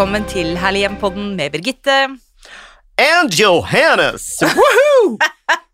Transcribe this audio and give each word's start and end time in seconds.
Velkommen 0.00 0.24
til 0.32 0.54
Herlig 0.56 0.80
hjem-podden 0.80 1.34
med 1.36 1.50
Birgitte. 1.52 1.94
And 2.96 3.34
Johannes! 3.36 4.22
Woohoo! 4.40 5.18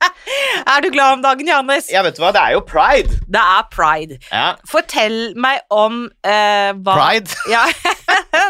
Er 0.72 0.80
du 0.82 0.88
glad 0.90 1.12
om 1.12 1.22
dagen, 1.22 1.46
Johannes? 1.46 1.86
Ja, 1.93 2.02
vet 2.02 2.18
du 2.18 2.25
hva, 2.25 2.32
det 2.34 2.40
er 2.43 2.57
jo 2.57 2.64
pride. 2.66 3.20
Det 3.30 3.39
er 3.39 3.68
pride. 3.70 4.18
Ja. 4.32 4.48
Fortell 4.66 5.14
meg 5.39 5.62
om 5.70 6.08
uh, 6.26 6.72
hva 6.75 6.96
Pride? 6.98 7.39
Ja. 7.54 7.62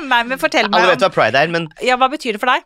Nei, 0.08 0.22
men 0.30 0.40
fortell 0.40 0.70
meg 0.72 0.78
Alle 0.80 0.94
vet 0.94 1.04
om 1.04 1.10
hva 1.10 1.14
pride 1.18 1.44
er, 1.44 1.52
men 1.52 1.68
Ja, 1.84 2.00
hva 2.00 2.08
betyr 2.08 2.38
det 2.38 2.40
for 2.46 2.54
deg? 2.54 2.64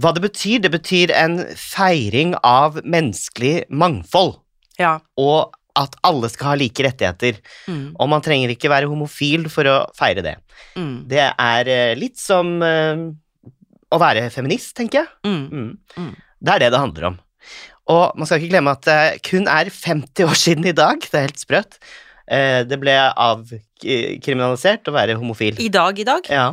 hva 0.00 0.16
det 0.16 0.24
betyr? 0.24 0.64
Det 0.64 0.72
betyr 0.72 1.12
en 1.20 1.36
feiring 1.52 2.32
av 2.40 2.80
menneskelig 2.80 3.66
mangfold, 3.68 4.38
Ja. 4.80 5.02
og 5.20 5.52
at 5.78 5.94
alle 6.06 6.28
skal 6.32 6.52
ha 6.52 6.56
like 6.58 6.82
rettigheter. 6.84 7.38
Mm. 7.70 7.94
Og 7.96 8.10
man 8.10 8.24
trenger 8.24 8.50
ikke 8.54 8.70
være 8.72 8.90
homofil 8.90 9.46
for 9.52 9.68
å 9.70 9.76
feire 9.98 10.24
det. 10.26 10.34
Mm. 10.76 10.92
Det 11.10 11.22
er 11.30 11.70
eh, 11.74 11.94
litt 11.98 12.18
som 12.18 12.56
eh, 12.66 13.06
å 13.94 14.00
være 14.02 14.26
feminist, 14.34 14.74
tenker 14.78 15.04
jeg. 15.04 15.08
Mm. 15.28 15.46
Mm. 15.48 15.70
Mm. 16.02 16.12
Det 16.42 16.54
er 16.54 16.64
det 16.66 16.72
det 16.74 16.82
handler 16.82 17.10
om. 17.12 17.18
Og 17.88 18.18
man 18.20 18.28
skal 18.28 18.42
ikke 18.42 18.52
glemme 18.52 18.74
at 18.76 18.84
det 18.84 19.22
kun 19.24 19.46
er 19.48 19.70
50 19.72 20.26
år 20.28 20.36
siden 20.36 20.66
i 20.68 20.74
dag. 20.76 21.00
Det 21.00 21.14
er 21.22 21.28
helt 21.30 21.40
sprøtt. 21.40 21.78
Eh, 22.28 22.60
Det 22.68 22.76
ble 22.82 22.92
avkriminalisert 23.80 24.88
å 24.90 24.94
være 24.96 25.16
homofil. 25.16 25.56
I 25.62 25.70
dag, 25.72 25.98
i 25.98 26.04
dag? 26.04 26.28
Ja. 26.28 26.48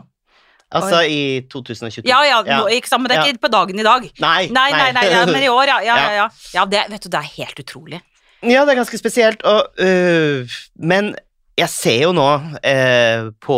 Altså 0.75 1.01
i 1.07 1.41
2022. 1.51 2.07
Ja, 2.09 2.21
ja, 2.25 2.39
Ja. 2.47 2.61
ikke 2.71 2.87
sant, 2.89 3.03
men 3.03 3.09
det 3.11 3.17
er 3.17 3.25
Ja. 3.25 3.33
ikke 3.33 3.47
på 3.47 3.51
dagen 3.51 3.79
i 3.79 3.83
dag. 3.83 4.01
Nei, 4.19 4.47
Nei, 4.47 4.71
nei, 4.71 4.91
nei, 4.91 5.05
ja, 5.11 5.25
men 5.25 5.43
i 5.43 5.47
år, 5.51 5.65
ja. 5.67 5.79
Ja, 5.79 5.95
Ja. 5.95 5.95
ja, 5.95 6.11
ja. 6.23 6.29
ja 6.53 6.65
det, 6.65 6.89
vet 6.89 7.01
du, 7.03 7.09
det 7.09 7.19
er 7.19 7.31
helt 7.37 7.59
utrolig. 7.59 8.01
Ja, 8.45 8.65
det 8.65 8.75
er 8.75 8.81
ganske 8.81 8.99
spesielt, 8.99 9.41
og, 9.47 9.71
øh, 9.81 10.49
men 10.77 11.13
jeg 11.57 11.69
ser 11.71 12.01
jo 12.03 12.11
nå 12.15 12.27
øh, 12.61 13.31
på 13.41 13.57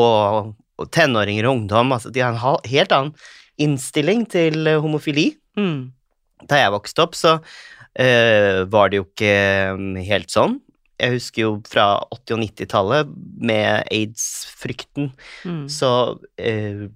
tenåringer 0.94 1.48
og 1.50 1.56
ungdom 1.58 1.92
altså 1.96 2.12
De 2.14 2.22
har 2.22 2.36
en 2.38 2.70
helt 2.70 2.92
annen 2.94 3.16
innstilling 3.58 4.28
til 4.30 4.68
øh, 4.70 4.80
homofili. 4.84 5.32
Mm. 5.58 5.92
Da 6.50 6.60
jeg 6.62 6.72
vokste 6.76 7.02
opp, 7.04 7.16
så 7.18 7.40
øh, 8.00 8.72
var 8.72 8.90
det 8.94 9.00
jo 9.02 9.08
ikke 9.10 9.34
øh, 9.74 9.98
helt 10.06 10.32
sånn. 10.32 10.60
Jeg 11.02 11.14
husker 11.18 11.42
jo 11.44 11.52
fra 11.70 11.88
80- 12.14 12.34
og 12.34 12.40
90-tallet, 12.46 13.10
med 13.42 13.84
aids-frykten, 13.94 15.12
Mm. 15.46 15.66
så 15.70 16.18
øh, 16.42 16.88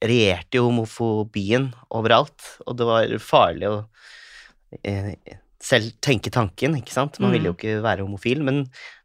regjerte 0.00 0.56
jo 0.56 0.68
homofobien 0.70 1.70
overalt, 1.90 2.40
og 2.66 2.76
det 2.78 2.86
var 2.88 3.16
farlig 3.20 3.68
å 3.68 3.74
selv 5.60 5.92
tenke 6.00 6.30
tanken, 6.32 6.74
ikke 6.78 6.92
sant? 6.94 7.18
Man 7.20 7.30
Mm. 7.30 7.32
ville 7.36 7.50
jo 7.50 7.54
ikke 7.58 7.82
være 7.84 8.00
homofil, 8.06 8.42
men 8.42 8.62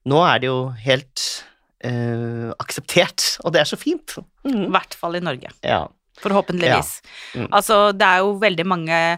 nå 0.07 0.21
er 0.35 0.39
det 0.39 0.47
jo 0.47 0.69
helt 0.85 1.43
eh, 1.85 2.49
akseptert, 2.59 3.37
og 3.43 3.51
det 3.53 3.59
er 3.61 3.65
så 3.69 3.77
fint. 3.77 4.15
I 4.45 4.49
Mm. 4.49 4.71
hvert 4.71 4.93
fall 4.95 5.15
i 5.15 5.19
Norge. 5.19 5.51
Ja. 5.63 5.87
Forhåpentligvis. 6.17 7.01
Ja. 7.35 7.41
Mm. 7.41 7.49
Altså, 7.51 7.91
det 7.91 8.01
er 8.07 8.17
jo 8.23 8.39
veldig 8.39 8.65
mange 8.65 9.17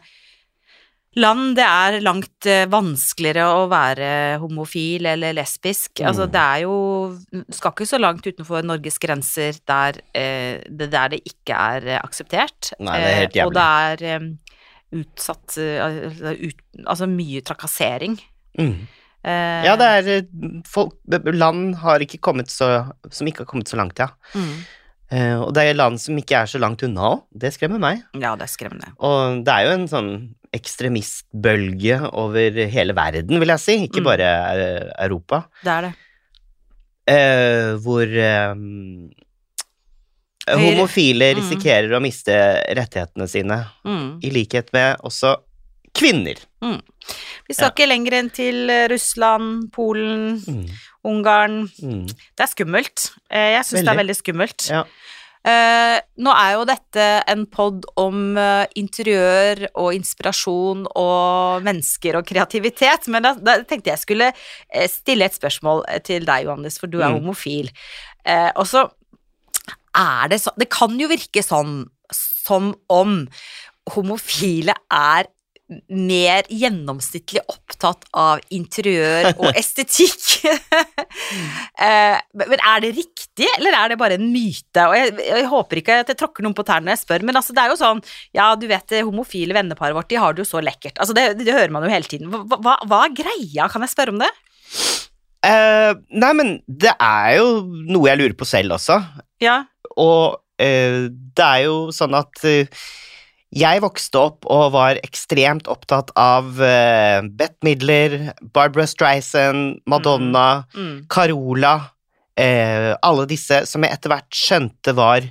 land 1.17 1.55
det 1.57 1.63
er 1.65 1.99
langt 2.05 2.45
eh, 2.45 2.65
vanskeligere 2.69 3.45
å 3.57 3.63
være 3.71 4.09
homofil 4.41 5.05
eller 5.13 5.33
lesbisk. 5.33 6.01
Altså, 6.05 6.27
Mm. 6.27 6.31
det 6.31 6.41
er 6.41 6.59
jo 6.61 7.17
Skal 7.51 7.71
ikke 7.71 7.87
så 7.87 7.99
langt 7.99 8.21
utenfor 8.27 8.63
Norges 8.63 8.99
grenser 8.99 9.53
der, 9.65 9.93
eh, 10.13 10.61
det, 10.69 10.91
der 10.91 11.09
det 11.09 11.21
ikke 11.25 11.55
er 11.55 11.87
eh, 11.87 11.99
akseptert. 12.03 12.73
Nei, 12.79 12.97
det 12.99 13.07
er 13.07 13.19
helt 13.21 13.35
Eh, 13.37 13.45
og 13.45 13.53
det 13.53 13.63
er 13.63 14.15
eh, 14.15 14.19
utsatt 14.95 15.57
eh, 15.59 16.37
ut, 16.39 16.61
altså 16.85 17.07
mye 17.11 17.41
trakassering. 17.45 18.15
Mm. 18.57 18.87
Uh, 19.27 19.63
ja, 19.65 19.73
det 19.79 19.87
er 19.91 20.09
eh, 20.13 20.25
folk, 20.69 20.95
land 21.35 21.75
har 21.81 22.03
ikke 22.03 22.21
så, 22.47 22.69
som 23.11 23.27
ikke 23.27 23.43
har 23.43 23.49
kommet 23.49 23.67
så 23.67 23.79
langt, 23.79 23.99
ja. 23.99 24.11
mm. 24.33 24.57
Uh, 25.07 25.39
og 25.45 25.53
det 25.55 25.63
er 25.63 25.77
land 25.77 25.95
som 26.03 26.17
ikke 26.19 26.35
er 26.35 26.49
så 26.51 26.59
langt 26.59 26.81
unna 26.83 27.13
òg. 27.13 27.21
Det 27.31 27.53
skremmer 27.55 27.79
meg. 27.79 28.01
Ja, 28.19 28.33
det 28.35 28.43
er 28.43 28.51
skremmende. 28.51 28.89
Og 28.99 29.43
det 29.47 29.53
er 29.53 29.63
jo 29.63 29.75
en 29.77 29.85
sånn 29.87 30.09
ekstremistbølge 30.55 32.01
over 32.11 32.59
hele 32.71 32.95
verden, 32.95 33.39
vil 33.39 33.53
jeg 33.53 33.63
si, 33.63 33.77
ikke 33.87 34.03
Mm. 34.03 34.07
bare 34.09 34.27
Europa. 35.05 35.45
Det 35.63 35.71
er 35.71 35.87
det. 35.87 35.93
Uh, 37.07 37.77
hvor 37.79 38.03
risikerer 40.47 40.77
homofile 40.77 41.33
Mm. 41.33 41.41
risikerer 41.41 41.91
å 41.97 42.01
miste 42.01 42.35
rettighetene 42.77 43.27
sine, 43.29 43.65
Mm. 43.85 44.19
i 44.23 44.29
likhet 44.29 44.71
med 44.73 44.97
også 45.03 45.35
kvinner. 45.93 46.35
Vi 47.47 47.53
skal 47.55 47.71
ikke 47.71 47.87
lenger 47.87 48.13
enn 48.13 48.29
til 48.29 48.69
eh, 48.69 48.87
Russland, 48.87 49.71
Polen, 49.71 50.41
Mm. 50.47 50.67
Ungarn. 51.05 51.69
Mm. 51.81 52.05
Det 52.07 52.43
er 52.43 52.47
skummelt. 52.51 53.11
Eh, 53.31 53.53
Jeg 53.55 53.63
syns 53.65 53.85
det 53.85 53.87
er 53.93 54.03
Veldig. 54.03 54.15
skummelt. 54.17 54.69
Ja. 54.69 54.83
Uh, 55.47 56.01
nå 56.19 56.33
er 56.35 56.55
jo 56.57 56.65
dette 56.65 57.23
en 57.25 57.45
pod 57.45 57.85
om 57.95 58.35
uh, 58.37 58.65
interiør 58.75 59.69
og 59.79 59.93
inspirasjon 59.95 60.85
og 60.93 61.63
mennesker 61.63 62.17
og 62.17 62.25
kreativitet, 62.27 63.07
men 63.07 63.23
da, 63.23 63.33
da 63.39 63.61
tenkte 63.63 63.93
jeg 63.93 63.99
skulle 64.01 64.33
stille 64.89 65.23
et 65.23 65.31
spørsmål 65.37 65.85
til 66.03 66.25
deg, 66.27 66.43
Johannes, 66.49 66.77
for 66.77 66.87
du 66.87 66.99
er 66.99 67.13
Mm. 67.13 67.21
homofil. 67.21 67.69
Uh, 68.27 68.51
og 68.57 68.65
så 68.67 68.89
er 69.97 70.29
det 70.31 70.41
sånn 70.43 70.59
Det 70.59 70.69
kan 70.73 70.93
jo 70.99 71.09
virke 71.11 71.43
sånn 71.45 71.81
som 72.13 72.71
om 72.93 73.23
homofile 73.91 74.75
er 74.93 75.27
mer 75.91 76.47
gjennomsnittlig 76.47 77.41
opptatt 77.51 78.05
av 78.15 78.39
interiør 78.55 79.33
og 79.33 79.49
estetikk. 79.61 80.23
Eh, 81.77 82.17
men 82.33 82.49
men 82.49 82.61
er 82.65 82.81
det 82.81 82.89
riktig, 82.95 83.45
eller 83.57 83.75
er 83.75 83.91
det 83.91 83.97
bare 83.99 84.15
en 84.17 84.29
myte? 84.31 84.81
Og 84.87 84.95
jeg, 84.97 85.11
jeg 85.21 85.45
håper 85.51 85.79
ikke 85.81 85.97
at 86.01 86.09
jeg 86.09 86.17
tråkker 86.17 86.45
noen 86.45 86.55
på 86.57 86.63
tærne 86.65 86.87
når 86.87 86.95
jeg 86.95 87.01
spør, 87.03 87.25
men 87.27 87.37
altså, 87.37 87.53
det 87.53 87.61
er 87.61 87.69
jo 87.69 87.77
sånn 87.77 88.01
Ja, 88.33 88.47
du 88.57 88.65
vet 88.69 88.87
det 88.89 89.03
homofile 89.05 89.53
venneparet 89.53 89.93
vårt, 89.97 90.09
de 90.09 90.17
har 90.21 90.33
det 90.33 90.41
jo 90.41 90.47
så 90.49 90.61
lekkert. 90.63 90.97
Altså, 90.97 91.13
det, 91.17 91.43
det 91.43 91.53
hører 91.53 91.73
man 91.73 91.85
jo 91.85 91.91
hele 91.93 92.09
tiden. 92.09 92.31
Hva, 92.33 92.57
hva, 92.57 92.77
hva 92.89 93.03
er 93.05 93.17
greia, 93.17 93.67
kan 93.69 93.85
jeg 93.85 93.93
spørre 93.93 94.15
om 94.15 94.23
det? 94.23 94.31
Uh, 95.45 95.93
nei, 96.17 96.33
men 96.39 96.53
det 96.65 96.95
er 96.97 97.37
jo 97.37 97.51
noe 97.91 98.09
jeg 98.09 98.21
lurer 98.23 98.37
på 98.39 98.47
selv 98.49 98.79
også, 98.79 98.97
Ja. 99.43 99.59
Og 99.97 100.37
eh, 100.61 101.07
det 101.09 101.43
er 101.45 101.65
jo 101.67 101.89
sånn 101.95 102.15
at 102.17 102.43
eh, 102.47 102.67
jeg 103.57 103.79
vokste 103.81 104.19
opp 104.19 104.45
og 104.51 104.73
var 104.73 104.97
ekstremt 105.05 105.69
opptatt 105.71 106.09
av 106.19 106.49
uh, 106.59 107.21
Bette 107.31 107.63
Midler, 107.63 108.33
Barbara 108.53 108.83
Streisand, 108.91 109.77
Madonna, 109.87 110.65
Mm. 110.75 111.05
Carola, 111.09 111.75
eh, 112.37 112.91
alle 113.01 113.25
disse 113.29 113.61
som 113.65 113.85
jeg 113.87 113.95
etter 113.95 114.11
hvert 114.11 114.35
skjønte 114.35 114.93
var 114.99 115.23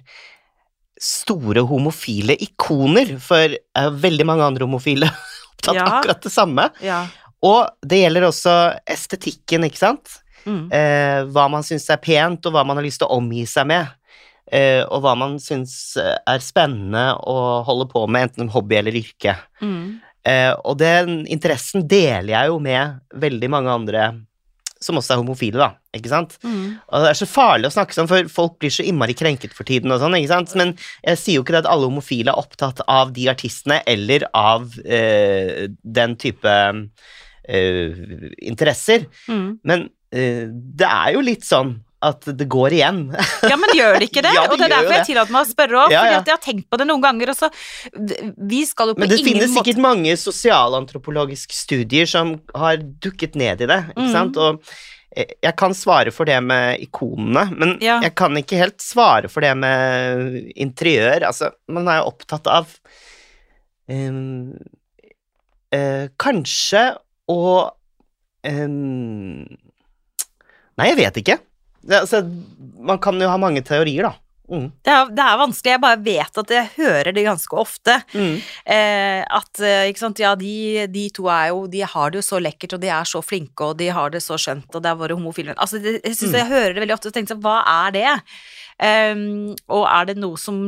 store 0.96 1.60
homofile 1.68 2.36
ikoner, 2.40 3.18
for 3.20 3.52
eh, 3.52 3.90
veldig 4.00 4.26
mange 4.26 4.46
andre 4.48 4.64
homofile 4.64 5.10
opptatt 5.52 5.76
Ja. 5.76 5.84
akkurat 5.98 6.22
det 6.24 6.32
samme. 6.32 6.70
Ja. 6.80 7.02
Og 7.44 7.68
det 7.84 8.00
gjelder 8.00 8.30
også 8.30 8.54
estetikken, 8.88 9.66
ikke 9.68 9.82
sant? 9.82 10.16
Mm. 10.46 10.70
Eh, 10.72 11.20
hva 11.34 11.50
man 11.52 11.62
syns 11.66 11.84
er 11.92 12.00
pent, 12.00 12.46
og 12.48 12.54
hva 12.56 12.64
man 12.64 12.78
har 12.80 12.86
lyst 12.86 13.02
til 13.02 13.10
å 13.10 13.18
omgi 13.20 13.44
seg 13.50 13.68
med. 13.68 13.92
Eh, 14.52 14.82
og 14.84 15.02
hva 15.02 15.16
man 15.18 15.40
syns 15.42 15.96
eh, 15.98 16.14
er 16.30 16.44
spennende 16.44 17.16
å 17.26 17.64
holde 17.66 17.88
på 17.90 18.04
med, 18.06 18.28
enten 18.28 18.52
hobby 18.54 18.78
eller 18.78 18.94
yrke. 18.94 19.34
Mm. 19.58 19.98
Eh, 20.26 20.52
og 20.62 20.78
den 20.78 21.24
interessen 21.30 21.86
deler 21.90 22.32
jeg 22.34 22.52
jo 22.52 22.60
med 22.62 23.00
veldig 23.14 23.50
mange 23.50 23.74
andre 23.74 24.06
som 24.82 24.98
også 25.00 25.14
er 25.14 25.20
homofile, 25.22 25.56
da, 25.58 25.68
ikke 25.96 26.10
sant? 26.12 26.34
Mm. 26.44 26.76
Og 26.92 27.02
det 27.02 27.08
er 27.10 27.18
så 27.18 27.26
farlig 27.26 27.70
å 27.70 27.74
snakke 27.74 27.96
sånn, 27.96 28.08
for 28.10 28.28
folk 28.30 28.58
blir 28.60 28.70
så 28.70 28.84
innmari 28.86 29.16
krenket 29.16 29.54
for 29.56 29.66
tiden 29.66 29.90
og 29.90 30.02
sånn, 30.02 30.14
ikke 30.18 30.34
sant? 30.34 30.52
Men 30.60 30.74
jeg 31.00 31.18
sier 31.18 31.38
jo 31.38 31.46
ikke 31.46 31.62
at 31.62 31.70
alle 31.70 31.88
homofile 31.88 32.30
er 32.30 32.38
opptatt 32.42 32.82
av 32.84 33.14
de 33.16 33.24
artistene 33.32 33.80
eller 33.88 34.28
av 34.36 34.68
eh, 34.84 35.64
den 35.80 36.16
type 36.20 36.54
eh, 37.48 38.04
interesser, 38.44 39.08
Mm. 39.26 39.48
men 39.64 39.88
eh, 40.12 40.44
det 40.52 40.86
er 40.86 41.16
jo 41.16 41.24
litt 41.24 41.46
sånn 41.46 41.78
at 42.04 42.26
det 42.36 42.44
går 42.52 42.74
igjen. 42.76 42.98
Ja, 43.48 43.56
men 43.56 43.72
gjør 43.76 43.96
det 44.00 44.10
ikke 44.10 44.22
det? 44.26 44.32
Ja, 44.36 44.42
det 44.44 44.52
og 44.52 44.58
det 44.60 44.66
er 44.66 44.74
derfor 44.74 44.96
jeg 44.98 45.06
tillater 45.08 45.36
meg 45.36 45.46
å 45.46 45.48
spørre 45.48 45.78
òg, 45.84 45.94
Ja, 45.94 46.02
fordi 46.02 46.16
ja. 46.16 46.18
at 46.20 46.28
jeg 46.28 46.36
har 46.36 46.42
tenkt 46.44 46.66
på 46.72 46.80
det 46.80 46.88
noen 46.90 47.04
ganger, 47.04 47.32
og 47.32 47.38
så 47.38 47.48
Vi 48.52 48.60
skal 48.68 48.92
jo 48.92 48.98
på 48.98 49.04
Men 49.04 49.12
det 49.12 49.22
finnes 49.22 49.48
måte 49.48 49.54
sikkert 49.56 49.80
mange 49.84 50.16
sosialantropologiske 50.20 51.56
studier 51.56 52.10
som 52.10 52.36
har 52.56 52.82
dukket 52.82 53.38
ned 53.40 53.64
i 53.64 53.70
det, 53.70 53.80
ikke 53.94 54.10
mm. 54.10 54.12
sant? 54.12 54.36
Og 54.36 54.60
eh, 55.16 55.32
jeg 55.48 55.56
kan 55.56 55.76
svare 55.76 56.12
for 56.14 56.28
det 56.28 56.38
med 56.44 56.84
ikonene, 56.84 57.48
men 57.56 57.76
Ja. 57.84 57.98
jeg 58.04 58.14
kan 58.18 58.36
ikke 58.36 58.60
helt 58.60 58.84
svare 58.84 59.32
for 59.32 59.46
det 59.46 59.54
med 59.56 60.52
interiør. 60.52 61.30
Altså, 61.32 61.54
man 61.72 61.88
er 61.88 62.02
jo 62.02 62.12
opptatt 62.12 62.50
av 62.52 62.76
um, 63.88 64.52
uh, 65.72 66.06
Kanskje 66.20 66.90
å 67.32 67.42
um, 68.46 69.46
Nei, 70.76 70.90
jeg 70.92 70.98
vet 71.00 71.22
ikke. 71.22 71.38
Det, 71.86 72.00
altså, 72.04 72.22
man 72.86 72.98
kan 73.02 73.20
jo 73.22 73.28
ha 73.30 73.36
mange 73.40 73.62
teorier, 73.66 74.08
da. 74.10 74.14
Mm. 74.46 74.68
Det 74.86 74.92
er, 74.94 75.08
det 75.10 75.22
er 75.24 75.38
vanskelig. 75.40 75.72
Jeg 75.72 75.82
bare 75.82 75.98
vet 76.06 76.38
at 76.38 76.50
jeg 76.54 76.68
hører 76.76 77.10
det 77.16 77.24
ganske 77.26 77.56
ofte. 77.58 77.96
Mm. 78.14 78.36
Eh, 78.76 79.22
at 79.38 79.62
eh, 79.66 79.88
ikke 79.90 80.02
sant, 80.04 80.20
ja, 80.22 80.34
de, 80.38 80.84
de 80.94 81.06
to 81.16 81.26
er 81.26 81.48
jo 81.50 81.64
De 81.72 81.80
har 81.82 82.12
det 82.14 82.20
jo 82.20 82.26
så 82.28 82.38
lekkert, 82.42 82.76
og 82.76 82.84
de 82.84 82.92
er 82.94 83.08
så 83.10 83.22
flinke, 83.26 83.72
og 83.72 83.80
de 83.80 83.88
har 83.90 84.14
det 84.14 84.22
så 84.22 84.38
skjønt, 84.38 84.68
og 84.70 84.84
det 84.84 84.92
er 84.92 85.00
våre 85.00 85.16
homofile. 85.18 85.56
Altså, 85.58 85.80
det, 85.82 85.96
jeg 86.04 86.14
synes 86.20 86.30
Mm. 86.36 86.38
jeg 86.38 86.52
hører 86.52 86.74
det 86.76 86.84
veldig 86.84 86.94
ofte 86.94 87.10
og 87.10 87.16
tenker 87.18 87.34
sånn, 87.34 87.42
hva 87.42 87.56
er 87.86 87.96
det? 87.98 88.14
Um, 88.76 89.56
og 89.72 89.86
er 89.88 90.10
det 90.12 90.16
noe 90.20 90.36
som 90.38 90.58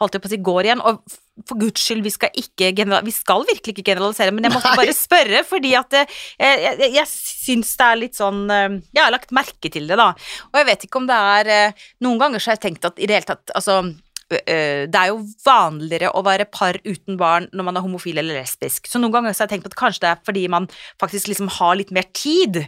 holdt 0.00 0.16
jeg 0.16 0.22
på 0.24 0.30
å 0.30 0.32
si 0.32 0.40
går 0.46 0.68
igjen? 0.68 0.80
Og 0.86 1.02
for 1.48 1.60
guds 1.60 1.84
skyld, 1.86 2.02
vi 2.04 2.12
skal 2.14 2.34
ikke 2.42 2.72
general, 2.76 3.04
Vi 3.06 3.14
skal 3.14 3.46
virkelig 3.48 3.74
ikke 3.74 3.86
generalisere, 3.92 4.34
men 4.34 4.46
jeg 4.46 4.54
måtte 4.54 4.72
Nei. 4.72 4.80
bare 4.82 4.96
spørre, 4.96 5.42
fordi 5.48 5.74
at 5.78 5.96
jeg, 6.00 6.10
jeg, 6.40 6.92
jeg 6.98 7.08
syns 7.10 7.72
det 7.80 7.88
er 7.88 8.00
litt 8.02 8.18
sånn 8.18 8.44
eh, 8.50 8.78
Jeg 8.96 9.04
har 9.04 9.14
lagt 9.14 9.34
merke 9.36 9.72
til 9.72 9.88
det, 9.90 9.98
da. 10.00 10.12
Og 10.50 10.60
jeg 10.60 10.68
vet 10.70 10.86
ikke 10.86 11.02
om 11.02 11.08
det 11.10 11.18
er 11.40 11.52
eh, 11.56 11.88
Noen 12.04 12.20
ganger 12.22 12.42
så 12.42 12.52
har 12.52 12.60
jeg 12.60 12.66
tenkt 12.68 12.88
at 12.88 13.00
i 13.00 13.08
det 13.08 13.20
hele 13.20 13.30
tatt 13.32 13.54
Altså 13.56 13.80
det 14.30 14.94
er 14.94 15.08
jo 15.10 15.24
vanligere 15.42 16.12
å 16.14 16.22
være 16.22 16.46
par 16.52 16.76
uten 16.84 17.16
barn 17.18 17.48
når 17.50 17.66
man 17.66 17.78
er 17.78 17.84
homofil 17.84 18.20
eller 18.22 18.38
lesbisk. 18.38 18.86
Så 18.86 19.00
noen 19.00 19.14
ganger 19.14 19.32
har 19.32 19.38
jeg 19.42 19.50
tenkt 19.50 19.66
på 19.66 19.72
at 19.72 19.78
kanskje 19.80 20.04
det 20.04 20.10
er 20.12 20.20
fordi 20.26 20.44
man 20.52 20.68
faktisk 21.02 21.30
liksom 21.32 21.50
har 21.56 21.78
litt 21.80 21.90
mer 21.94 22.06
tid 22.14 22.60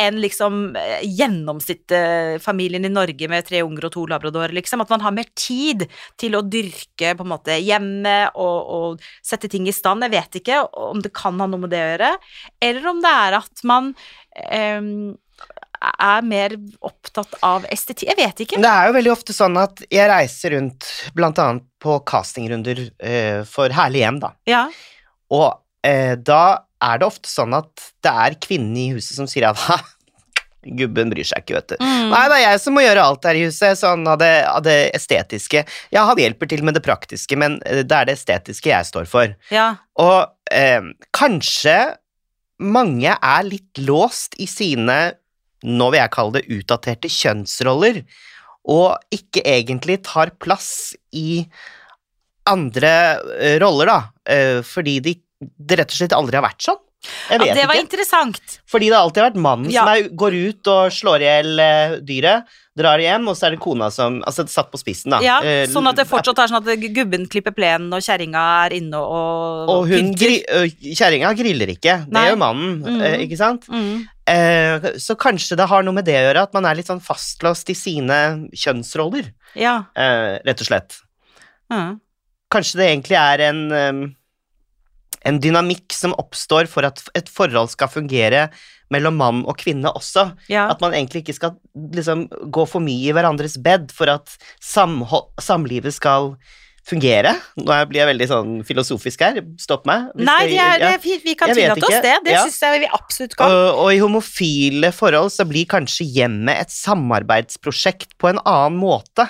enn 0.00 0.20
liksom 0.22 0.76
eh, 0.78 1.02
gjennomsnittsfamilien 1.04 2.88
i 2.88 2.92
Norge 2.92 3.28
med 3.28 3.46
tre 3.48 3.62
unger 3.66 3.88
og 3.88 3.94
to 3.94 4.06
labradorer, 4.08 4.54
liksom. 4.56 4.84
At 4.84 4.92
man 4.92 5.04
har 5.04 5.14
mer 5.14 5.28
tid 5.38 5.84
til 6.20 6.36
å 6.38 6.44
dyrke 6.46 7.14
på 7.18 7.26
en 7.26 7.32
måte 7.34 7.58
hjemme 7.60 8.16
og, 8.32 8.72
og 8.76 9.06
sette 9.24 9.50
ting 9.52 9.68
i 9.68 9.76
stand. 9.76 10.04
Jeg 10.06 10.16
vet 10.16 10.40
ikke 10.42 10.62
om 10.80 11.02
det 11.04 11.12
kan 11.16 11.38
ha 11.42 11.48
noe 11.50 11.66
med 11.66 11.74
det 11.74 11.82
å 11.82 11.90
gjøre, 11.92 12.14
eller 12.70 12.88
om 12.92 13.02
det 13.04 13.12
er 13.26 13.38
at 13.42 13.66
man 13.68 13.92
ehm, 14.48 15.12
er 15.82 16.26
mer 16.26 16.56
opptatt 16.84 17.38
av 17.46 17.66
estetikk. 17.72 18.12
Jeg 18.12 18.18
vet 18.18 18.42
ikke. 18.44 18.60
Det 18.62 18.72
er 18.72 18.88
jo 18.88 18.96
veldig 18.98 19.12
ofte 19.14 19.36
sånn 19.36 19.58
at 19.60 19.82
jeg 19.92 20.10
reiser 20.10 20.56
rundt 20.56 20.90
annet 21.18 21.66
på 21.82 21.98
castingrunder 22.06 22.84
eh, 23.02 23.40
for 23.48 23.72
Herlig 23.74 24.04
hjem, 24.04 24.20
da. 24.22 24.32
Ja. 24.48 24.66
Og 25.32 25.48
eh, 25.86 26.14
da 26.18 26.44
er 26.82 27.00
det 27.00 27.08
ofte 27.08 27.30
sånn 27.30 27.54
at 27.56 27.90
det 28.04 28.12
er 28.26 28.38
kvinnen 28.42 28.78
i 28.78 28.92
huset 28.94 29.18
som 29.18 29.28
sier 29.30 29.48
at 29.50 29.60
ha, 29.68 29.78
gubben 30.62 31.10
bryr 31.10 31.26
seg 31.26 31.42
ikke, 31.42 31.56
vet 31.58 31.74
du. 31.74 31.76
Mm. 31.82 32.12
Nei, 32.12 32.22
det 32.30 32.36
er 32.38 32.44
jeg 32.44 32.60
som 32.62 32.76
må 32.76 32.84
gjøre 32.84 33.06
alt 33.06 33.26
her 33.26 33.38
i 33.38 33.46
huset, 33.46 33.78
sånn 33.80 34.04
av 34.10 34.20
det, 34.22 34.32
av 34.50 34.62
det 34.66 34.76
estetiske. 34.96 35.64
Ja, 35.94 36.04
han 36.08 36.20
hjelper 36.22 36.50
til 36.50 36.62
med 36.66 36.78
det 36.78 36.84
praktiske, 36.86 37.38
men 37.38 37.58
eh, 37.66 37.82
det 37.86 37.98
er 37.98 38.10
det 38.10 38.18
estetiske 38.20 38.70
jeg 38.70 38.90
står 38.90 39.10
for. 39.10 39.34
Ja. 39.54 39.72
Og 40.02 40.54
eh, 40.54 40.92
kanskje 41.16 41.78
mange 42.62 43.16
er 43.16 43.42
litt 43.46 43.82
låst 43.82 44.36
i 44.38 44.46
sine, 44.50 45.16
nå 45.66 45.90
vil 45.92 46.02
jeg 46.02 46.14
kalle 46.14 46.38
det 46.38 46.58
utdaterte 46.58 47.10
kjønnsroller, 47.12 48.02
og 48.72 49.14
ikke 49.14 49.42
egentlig 49.48 50.00
tar 50.06 50.34
plass 50.42 50.92
i 51.18 51.42
andre 52.50 52.92
eh, 53.38 53.58
roller, 53.62 53.90
da, 53.90 54.00
fordi 54.66 54.66
fordi 54.66 54.96
de, 55.02 55.16
det 55.38 55.78
rett 55.78 55.94
og 55.94 55.98
slett 55.98 56.14
aldri 56.16 56.38
har 56.38 56.46
vært 56.46 56.66
sånn. 56.66 56.80
Jeg 57.30 57.40
vet 57.40 57.48
ja, 57.48 57.54
det 57.54 57.66
var 57.66 57.74
ikke. 57.74 57.82
interessant. 57.88 58.58
Fordi 58.70 58.88
det 58.88 58.94
har 58.96 59.02
alltid 59.06 59.24
vært 59.24 59.38
mannen 59.42 59.70
Ja. 59.72 59.82
som 59.82 59.88
er, 59.94 60.08
går 60.14 60.36
ut 60.48 60.68
og 60.70 60.92
slår 60.94 61.24
i 61.24 61.26
hjel 61.26 61.58
eh, 61.64 61.94
dyret, 62.06 62.44
drar 62.78 63.02
hjem, 63.02 63.26
og 63.28 63.34
så 63.36 63.46
er 63.48 63.50
det 63.56 63.60
kona 63.60 63.90
som 63.92 64.20
Altså 64.24 64.46
satt 64.48 64.70
på 64.72 64.78
spissen, 64.80 65.10
da. 65.12 65.18
Ja, 65.20 65.40
Eh, 65.44 65.66
sånn 65.68 65.84
at 65.90 65.96
det 65.98 66.06
fortsatt 66.08 66.38
er 66.40 66.48
sånn 66.48 66.62
at 66.62 66.86
gubben 66.94 67.26
klipper 67.28 67.52
plenen, 67.52 67.90
og 67.92 68.00
kjerringa 68.00 68.44
er 68.66 68.76
inne 68.78 68.96
og, 69.02 69.68
Og 69.74 69.90
hun 69.90 70.14
gri, 70.16 70.38
kjerringa 70.94 71.34
griller 71.36 71.74
ikke, 71.74 71.98
det 72.06 72.12
Nei. 72.16 72.24
gjør 72.30 72.38
mannen, 72.40 72.78
mm. 72.86 73.02
eh, 73.02 73.18
ikke 73.26 73.36
sant? 73.42 73.66
Mm. 73.68 74.06
Eh, 74.32 74.86
så 75.02 75.16
kanskje 75.18 75.58
det 75.58 75.66
har 75.68 75.82
noe 75.82 75.92
med 75.98 76.06
det 76.06 76.14
å 76.16 76.24
gjøre, 76.30 76.46
at 76.48 76.54
man 76.54 76.64
er 76.70 76.78
litt 76.78 76.86
sånn 76.88 77.02
fastlåst 77.02 77.68
i 77.74 77.74
sine 77.76 78.48
kjønnsroller, 78.54 79.32
Ja. 79.58 79.82
eh, 79.98 80.38
rett 80.46 80.60
og 80.62 80.70
slett. 80.70 81.00
Mm. 81.72 82.00
Kanskje 82.52 82.78
det 82.78 82.88
egentlig 82.92 83.16
er 83.18 83.40
en, 83.50 83.62
en 85.24 85.38
dynamikk 85.40 85.92
som 85.94 86.14
oppstår 86.18 86.66
for 86.70 86.84
at 86.88 87.02
et 87.18 87.28
forhold 87.30 87.70
skal 87.74 87.88
fungere 87.92 88.48
mellom 88.92 89.16
mann 89.16 89.44
og 89.48 89.56
kvinne 89.56 89.88
også. 89.88 90.32
ja. 90.52 90.66
At 90.70 90.80
man 90.84 90.92
egentlig 90.92 91.22
ikke 91.24 91.34
skal 91.38 91.54
liksom, 91.94 92.26
gå 92.52 92.66
for 92.68 92.80
mye 92.84 93.08
i 93.08 93.14
hverandres 93.16 93.54
bed 93.62 93.90
for 93.94 94.10
at 94.12 94.28
samlivet 94.60 95.94
skal 95.96 96.34
fungere. 96.84 97.30
Nå 97.62 97.76
blir 97.86 98.00
jeg 98.02 98.08
veldig 98.10 98.26
sånn 98.26 98.52
filosofisk 98.66 99.20
her, 99.22 99.36
stopp 99.62 99.86
meg. 99.86 100.08
Nei, 100.18 100.40
det- 100.42 100.50
det 100.50 100.58
er, 100.58 100.78
det 100.78 100.88
ja. 100.88 100.94
er. 100.98 101.20
Vi 101.24 101.34
kan 101.38 101.54
tillate 101.54 101.84
oss 101.86 102.02
det. 102.02 102.16
Det 102.24 102.32
Ja. 102.32 102.42
syns 102.44 102.58
jeg 102.60 102.80
vi 102.80 102.88
absolutt 102.92 103.36
kan. 103.36 103.50
Og, 103.52 103.78
og 103.84 103.92
i 103.94 103.98
homofile 104.02 104.90
forhold 104.92 105.30
så 105.30 105.46
blir 105.48 105.64
kanskje 105.64 106.04
hjemmet 106.12 106.58
et 106.60 106.70
samarbeidsprosjekt 106.74 108.18
på 108.18 108.28
en 108.34 108.40
annen 108.44 108.80
måte. 108.82 109.28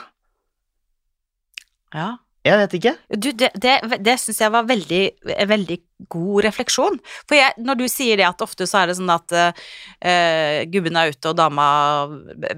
Ja. 1.92 2.16
Jeg 2.42 2.58
vet 2.58 2.72
ikke. 2.74 2.92
Du, 3.14 3.28
det 3.38 3.52
det, 3.62 3.74
det 4.02 4.16
syns 4.18 4.40
jeg 4.42 4.50
var 4.50 4.64
veldig, 4.66 5.02
veldig 5.46 5.76
god 6.10 6.42
refleksjon. 6.48 6.96
For 7.30 7.38
jeg, 7.38 7.54
når 7.62 7.78
du 7.78 7.84
sier 7.86 8.18
det 8.18 8.24
at 8.26 8.42
ofte 8.42 8.66
så 8.66 8.80
er 8.80 8.90
det 8.90 8.96
sånn 8.98 9.12
at 9.14 9.34
uh, 9.38 10.56
gubben 10.72 10.98
er 10.98 11.12
ute 11.14 11.30
og 11.30 11.36
dama 11.38 11.66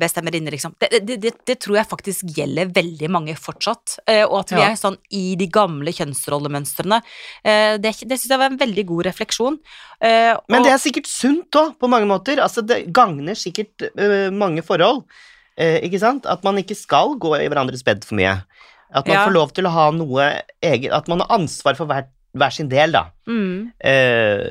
bestemmer 0.00 0.38
inne, 0.38 0.54
liksom. 0.54 0.72
Det, 0.80 1.02
det, 1.04 1.34
det, 1.36 1.58
tror 1.60 1.76
jeg 1.82 1.90
faktisk 1.90 2.32
gjelder 2.32 2.72
veldig 2.72 3.10
mange 3.12 3.36
fortsatt. 3.36 3.98
Uh, 4.08 4.24
og 4.24 4.38
at 4.40 4.54
vi 4.54 4.62
Ja. 4.62 4.70
er 4.70 4.80
sånn 4.80 4.96
i 5.12 5.36
de 5.36 5.50
gamle 5.52 5.92
kjønnsrollemønstrene. 5.92 7.02
Uh, 7.44 7.76
det 7.76 7.92
det 8.08 8.16
syns 8.16 8.32
jeg 8.32 8.40
var 8.40 8.54
en 8.54 8.60
veldig 8.64 8.86
god 8.88 9.06
refleksjon. 9.10 9.60
Men 10.00 10.60
og- 10.60 10.64
det 10.64 10.72
er 10.72 10.80
sikkert 10.80 11.08
sunt 11.08 11.60
òg, 11.60 11.76
på 11.80 11.88
mange 11.88 12.08
måter. 12.08 12.40
Altså, 12.40 12.64
det 12.64 12.92
gagner 12.92 13.36
sikkert 13.36 13.84
mange 14.32 14.64
forhold. 14.64 15.04
Ikke 15.56 16.00
sant? 16.00 16.26
At 16.26 16.42
man 16.44 16.56
ikke 16.60 16.76
skal 16.76 17.14
gå 17.16 17.30
i 17.38 17.48
hverandres 17.48 17.84
bed 17.86 18.04
for 18.04 18.18
mye. 18.18 18.42
At 18.94 19.06
man 19.08 19.16
Ja. 19.16 19.24
får 19.26 19.32
lov 19.34 19.52
til 19.56 19.64
å 19.66 19.70
ha 19.74 19.88
noe 19.90 20.28
eget 20.62 20.92
At 20.92 21.08
man 21.10 21.18
har 21.20 21.32
ansvar 21.38 21.74
for 21.76 21.86
hver, 21.90 22.06
hver 22.36 22.52
sin 22.54 22.68
del, 22.70 22.92
da. 22.94 23.06
mm, 23.26 23.72
Eh, 23.84 24.50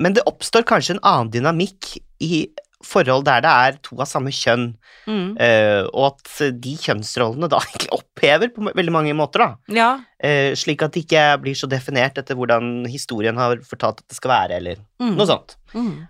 men 0.00 0.12
det 0.12 0.24
oppstår 0.26 0.64
kanskje 0.68 0.96
en 0.96 1.04
annen 1.06 1.30
dynamikk 1.30 1.96
i 2.20 2.48
forhold 2.84 3.24
der 3.24 3.40
det 3.40 3.50
er 3.50 3.76
to 3.82 3.96
av 3.96 4.06
samme 4.10 4.28
kjønn, 4.34 4.74
mm, 5.06 5.36
eh, 5.40 5.84
og 5.94 6.10
at 6.18 6.58
de 6.60 6.74
kjønnsrollene 6.76 7.48
da 7.48 7.56
egentlig 7.64 7.88
opphever 7.96 8.50
på 8.52 8.66
veldig 8.74 8.92
mange 8.92 9.14
måter, 9.16 9.38
da. 9.46 9.56
ja. 9.72 10.00
Eh, 10.20 10.52
slik 10.54 10.82
at 10.84 10.92
det 10.92 11.06
ikke 11.06 11.22
blir 11.40 11.54
så 11.56 11.68
definert 11.70 12.18
etter 12.20 12.34
hvordan 12.36 12.84
historien 12.90 13.36
har 13.40 13.56
fortalt 13.64 14.02
at 14.02 14.08
det 14.08 14.16
skal 14.18 14.30
være, 14.34 14.58
eller 14.60 14.76
Mm, 15.00 15.16
noe 15.16 15.26
sånt. 15.26 15.56
mm. 15.74 16.08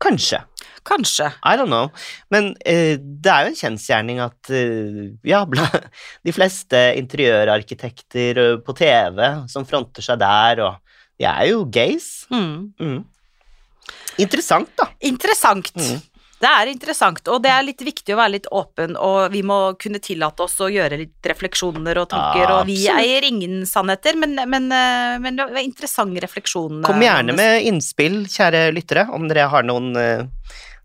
Kanskje. 0.00 0.40
Kanskje. 0.84 1.30
I 1.40 1.56
don't 1.56 1.72
know. 1.72 1.88
Men 2.32 2.52
uh, 2.52 2.94
det 3.00 3.32
er 3.32 3.46
jo 3.46 3.52
en 3.52 3.58
kjensgjerning 3.58 4.20
at 4.24 4.52
uh, 4.52 5.02
ja, 5.24 5.44
bla, 5.48 5.66
de 6.26 6.34
fleste 6.36 6.80
interiørarkitekter 7.00 8.40
eh, 8.42 8.56
på 8.64 8.76
TV 8.76 9.20
som 9.50 9.66
fronter 9.68 10.04
seg 10.04 10.20
der, 10.20 10.64
og 10.66 10.98
de 11.20 11.28
er 11.30 11.46
jo 11.52 11.64
gays. 11.72 12.26
Mm. 12.32 12.74
Mm. 12.80 12.98
Interessant, 14.20 14.74
da. 14.78 14.90
Interessant. 15.08 15.72
Mm. 15.78 16.02
Det 16.44 16.50
er 16.50 16.68
interessant, 16.68 17.22
og 17.32 17.38
det 17.40 17.48
er 17.48 17.62
litt 17.64 17.80
viktig 17.86 18.12
å 18.12 18.18
være 18.18 18.32
litt 18.34 18.48
åpen, 18.52 18.98
og 19.00 19.32
vi 19.32 19.40
må 19.46 19.58
kunne 19.80 20.00
tillate 20.02 20.44
oss 20.44 20.58
å 20.60 20.68
gjøre 20.68 20.98
litt 21.00 21.28
refleksjoner 21.30 22.00
og 22.02 22.10
tanker, 22.10 22.50
og 22.58 22.68
vi 22.68 22.82
eier 22.90 23.24
ingen 23.24 23.62
sannheter, 23.68 24.18
men, 24.20 24.34
men, 24.50 24.66
men 25.24 25.38
det 25.38 25.46
var 25.54 25.62
interessant 25.62 26.18
refleksjon. 26.20 26.82
Kom 26.84 27.00
gjerne 27.00 27.32
med 27.38 27.64
innspill, 27.70 28.26
kjære 28.28 28.66
lyttere, 28.76 29.06
om 29.14 29.24
dere 29.30 29.46
har 29.54 29.64
noen 29.64 29.94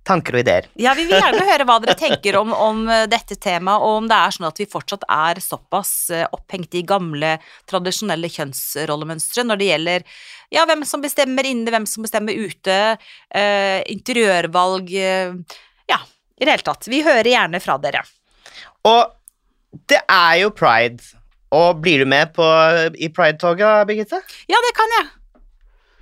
tanker 0.08 0.38
og 0.38 0.44
ideer. 0.44 0.68
Ja, 0.80 0.94
vi 0.98 1.06
vil 1.10 1.20
gjerne 1.20 1.46
høre 1.52 1.66
hva 1.68 1.78
dere 1.84 1.96
tenker 2.00 2.40
om, 2.40 2.54
om 2.56 2.84
eh, 2.90 3.06
dette 3.12 3.38
temaet, 3.42 3.84
og 3.86 4.04
om 4.04 4.10
det 4.10 4.18
er 4.18 4.36
sånn 4.36 4.50
at 4.50 4.62
vi 4.62 4.70
fortsatt 4.70 5.06
er 5.14 5.42
såpass 5.44 5.94
eh, 6.16 6.26
opphengt 6.36 6.76
i 6.80 6.86
gamle, 6.88 7.36
tradisjonelle 7.70 8.32
kjønnsrollemønstre 8.34 9.46
når 9.48 9.62
det 9.62 9.70
gjelder 9.72 10.08
ja, 10.56 10.66
hvem 10.66 10.86
som 10.88 11.04
bestemmer 11.04 11.46
inne, 11.46 11.70
hvem 11.70 11.86
som 11.90 12.06
bestemmer 12.06 12.34
ute, 12.38 12.80
eh, 13.36 13.80
interiørvalg 13.94 14.96
eh, 14.98 15.60
Ja, 15.90 16.02
i 16.40 16.46
det 16.46 16.56
hele 16.56 16.66
tatt. 16.66 16.90
Vi 16.90 17.04
hører 17.06 17.28
gjerne 17.28 17.62
fra 17.62 17.78
dere. 17.82 18.04
Og 18.88 19.16
det 19.90 20.02
er 20.10 20.36
jo 20.44 20.54
pride. 20.56 21.16
Og 21.54 21.80
blir 21.82 22.04
du 22.04 22.10
med 22.10 22.34
på, 22.36 22.46
i 22.94 23.10
pride-toget, 23.14 23.88
Birgitte? 23.90 24.22
Ja, 24.50 24.60
det 24.66 24.74
kan 24.78 24.98
jeg. 25.00 25.08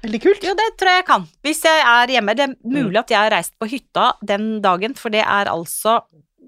Veldig 0.07 0.21
kult. 0.23 0.43
Jo, 0.47 0.53
det 0.55 0.67
tror 0.79 0.89
jeg 0.93 1.01
jeg 1.01 1.05
kan. 1.09 1.25
Hvis 1.43 1.59
jeg 1.67 1.81
er 1.83 2.13
hjemme. 2.15 2.35
Det 2.39 2.45
er 2.47 2.53
mulig 2.63 2.99
at 3.01 3.11
jeg 3.11 3.19
har 3.19 3.33
reist 3.35 3.53
på 3.59 3.67
hytta 3.67 4.13
den 4.23 4.61
dagen, 4.63 4.95
for 4.95 5.11
det 5.13 5.23
er 5.25 5.51
altså 5.51 5.97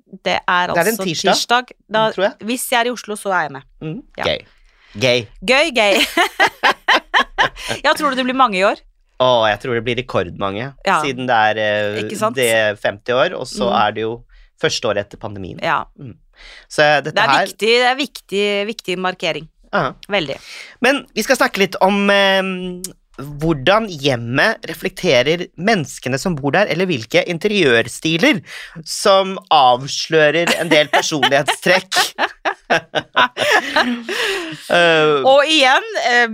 Det 0.10 0.38
er 0.48 0.72
Det 0.72 0.78
er 0.80 0.88
altså 0.90 1.06
tirsdag, 1.06 1.74
Da, 1.92 2.06
tror 2.16 2.24
jeg. 2.24 2.34
hvis 2.48 2.64
jeg 2.72 2.80
er 2.80 2.88
i 2.90 2.94
Oslo, 2.96 3.16
så 3.20 3.30
er 3.36 3.42
jeg 3.46 3.52
med. 3.52 3.62
Mm. 3.84 4.00
Ja. 4.18 4.24
Gøy. 4.24 4.40
Gøy. 4.96 5.20
Gøy, 5.46 5.68
gøy. 5.76 6.00
ja, 7.86 7.94
tror 7.94 8.10
du 8.10 8.16
det 8.18 8.26
blir 8.26 8.38
mange 8.38 8.58
i 8.58 8.64
år? 8.66 8.80
Å, 9.22 9.28
jeg 9.52 9.60
tror 9.62 9.76
det 9.78 9.84
blir 9.86 10.00
rekordmange, 10.00 10.72
Ja. 10.88 11.02
siden 11.04 11.28
det 11.28 11.36
er, 11.36 11.60
eh, 11.60 12.32
det 12.34 12.48
er 12.56 12.76
50 12.80 13.14
år, 13.14 13.36
og 13.38 13.46
så 13.52 13.68
Mm. 13.68 13.76
er 13.84 13.92
det 13.92 14.02
jo 14.08 14.24
første 14.62 14.88
året 14.88 15.06
etter 15.06 15.18
pandemien. 15.20 15.60
Ja. 15.62 15.84
Så 16.72 16.82
eh, 16.82 17.02
dette 17.02 17.14
Det 17.14 17.24
er 17.24 17.30
her 17.30 17.46
viktig, 17.46 17.68
det 17.68 17.90
er 17.92 17.96
viktig, 18.00 18.46
viktig 18.68 18.98
markering. 18.98 19.48
Aha. 19.74 19.94
Veldig. 20.10 20.38
Men 20.82 21.06
vi 21.14 21.22
skal 21.22 21.36
snakke 21.38 21.58
litt 21.60 21.76
om 21.82 22.10
eh, 22.10 22.42
hvordan 23.20 23.88
hjemmet 23.92 24.66
reflekterer 24.70 25.46
menneskene 25.60 26.20
som 26.22 26.36
bor 26.38 26.54
der, 26.56 26.70
eller 26.72 26.88
hvilke 26.90 27.24
interiørstiler 27.30 28.42
som 28.88 29.38
avslører 29.54 30.56
en 30.60 30.72
del 30.72 30.90
personlighetstrekk. 30.94 32.00
uh, 34.70 35.20
Og 35.34 35.42
igjen, 35.50 35.88
eh, 36.10 36.28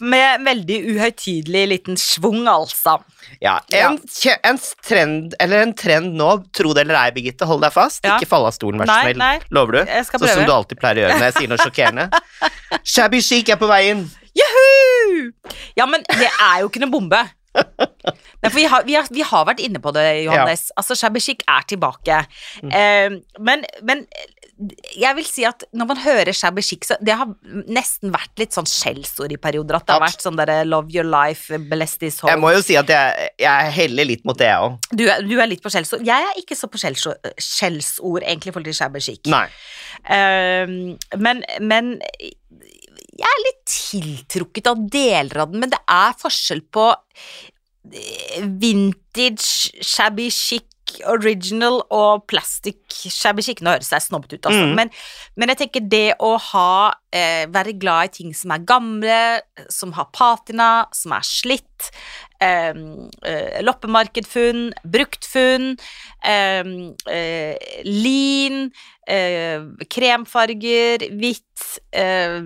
med 0.00 0.46
veldig 0.46 0.80
uhøytidelig 0.94 1.64
liten 1.74 2.00
schwung, 2.00 2.46
altså. 2.50 2.98
ja, 3.40 3.58
en, 3.72 4.00
ja. 4.24 4.36
en 4.48 4.60
trend, 4.86 5.36
eller 5.42 5.66
en 5.66 5.74
trend 5.76 6.16
nå, 6.18 6.30
tro 6.56 6.74
det 6.76 6.86
eller 6.86 7.00
ei, 7.04 7.14
Birgitte, 7.16 7.48
hold 7.48 7.62
deg 7.64 7.74
fast. 7.74 8.02
Ja. 8.04 8.18
Ikke 8.18 8.30
fall 8.30 8.48
av 8.48 8.56
stolen, 8.56 8.82
vær 8.82 8.90
så 8.90 9.00
snill. 9.06 9.48
Lover 9.54 9.80
du? 9.80 9.96
Sånn 10.10 10.28
som 10.28 10.46
du 10.46 10.54
alltid 10.54 10.82
pleier 10.82 11.02
å 11.02 11.06
gjøre 11.06 11.18
når 11.18 11.28
jeg 11.30 11.40
sier 11.40 11.52
noe 11.54 11.62
sjokkerende. 11.62 12.08
Shabby 12.96 13.22
chic 13.24 13.52
er 13.52 13.60
på 13.60 13.70
veien. 13.70 14.06
Juhu! 14.36 15.32
Ja, 15.78 15.88
men 15.88 16.06
det 16.16 16.30
er 16.30 16.62
jo 16.62 16.70
ikke 16.70 16.84
noe 16.84 16.92
bombe. 16.92 17.24
Nei, 17.56 18.50
for 18.50 18.58
vi 18.58 18.66
har, 18.68 18.84
vi, 18.84 18.96
har, 18.98 19.06
vi 19.10 19.24
har 19.24 19.44
vært 19.48 19.62
inne 19.64 19.80
på 19.82 19.92
det, 19.96 20.04
Johannes. 20.26 20.68
Altså, 20.76 20.96
Shabby 20.98 21.22
chic 21.24 21.44
er 21.48 21.64
tilbake. 21.68 22.22
Mm. 22.62 22.74
Eh, 22.76 23.38
men, 23.40 23.64
men 23.86 24.04
jeg 24.96 25.12
vil 25.18 25.26
si 25.28 25.44
at 25.44 25.66
når 25.76 25.88
man 25.90 25.98
hører 26.00 26.32
shabby 26.36 26.62
chic, 26.64 26.86
så 26.88 26.96
det 27.04 27.12
har 27.18 27.28
nesten 27.68 28.12
vært 28.14 28.40
litt 28.40 28.56
sånn 28.56 28.68
skjellsord 28.68 29.34
i 29.34 29.38
perioder. 29.40 29.76
At 29.76 29.88
det 29.88 29.96
har 29.96 30.04
vært 30.06 30.24
sånn 30.24 30.38
derre 30.40 30.62
love 30.64 30.92
your 30.94 31.04
life, 31.04 31.52
bless 31.68 31.98
this 32.00 32.22
home. 32.22 32.32
Jeg 32.32 32.40
må 32.40 32.54
jo 32.54 32.62
si 32.64 32.78
at 32.80 32.92
jeg, 32.92 33.32
jeg 33.42 33.74
heller 33.76 34.08
litt 34.08 34.24
mot 34.28 34.38
det, 34.40 34.48
jeg 34.48 34.68
òg. 34.68 34.78
Du, 34.96 35.04
du 35.28 35.34
er 35.36 35.50
litt 35.50 35.64
på 35.64 35.72
skjellsord. 35.72 36.06
Jeg 36.08 36.30
er 36.30 36.40
ikke 36.40 36.56
så 36.56 36.70
på 36.72 36.80
skjellsord, 36.80 38.24
egentlig, 38.24 38.52
i 38.52 38.56
forhold 38.56 38.72
til. 38.72 39.20
Nei. 39.32 39.44
Ehm, 40.16 40.96
men, 41.20 41.44
men 41.60 41.92
jeg 43.16 43.26
er 43.26 43.44
litt 43.46 43.64
tiltrukket 43.70 44.70
av 44.70 44.86
deler 44.92 45.44
av 45.44 45.52
den, 45.52 45.62
men 45.64 45.72
det 45.72 45.82
er 45.90 46.16
forskjell 46.20 46.62
på 46.74 46.88
eh, 46.92 48.40
vintage, 48.60 49.72
shabby 49.84 50.28
chic, 50.32 50.68
original 51.10 51.80
og 51.92 52.26
plastic 52.30 52.78
shabby 53.10 53.42
chic. 53.44 53.62
Nå 53.64 53.74
høres 53.74 53.90
jeg 53.92 54.04
snobbete 54.04 54.38
ut, 54.38 54.48
altså. 54.48 54.68
Mm. 54.68 54.74
Men, 54.78 54.92
men 55.36 55.52
jeg 55.52 55.60
tenker 55.64 55.88
det 55.90 56.06
å 56.22 56.36
ha 56.52 56.70
eh, 57.10 57.44
Være 57.52 57.74
glad 57.80 58.10
i 58.10 58.14
ting 58.20 58.36
som 58.36 58.54
er 58.54 58.64
gamle, 58.68 59.18
som 59.72 59.94
har 59.96 60.08
patina, 60.14 60.70
som 60.94 61.16
er 61.16 61.26
slitt. 61.26 61.90
Eh, 62.42 62.76
loppemarkedfunn, 63.66 64.70
bruktfunn, 64.84 65.72
eh, 66.22 66.72
eh, 67.10 67.82
lin, 67.88 68.70
eh, 69.08 69.66
kremfarger, 69.90 71.08
hvitt, 71.16 71.45
eh, 71.92 72.38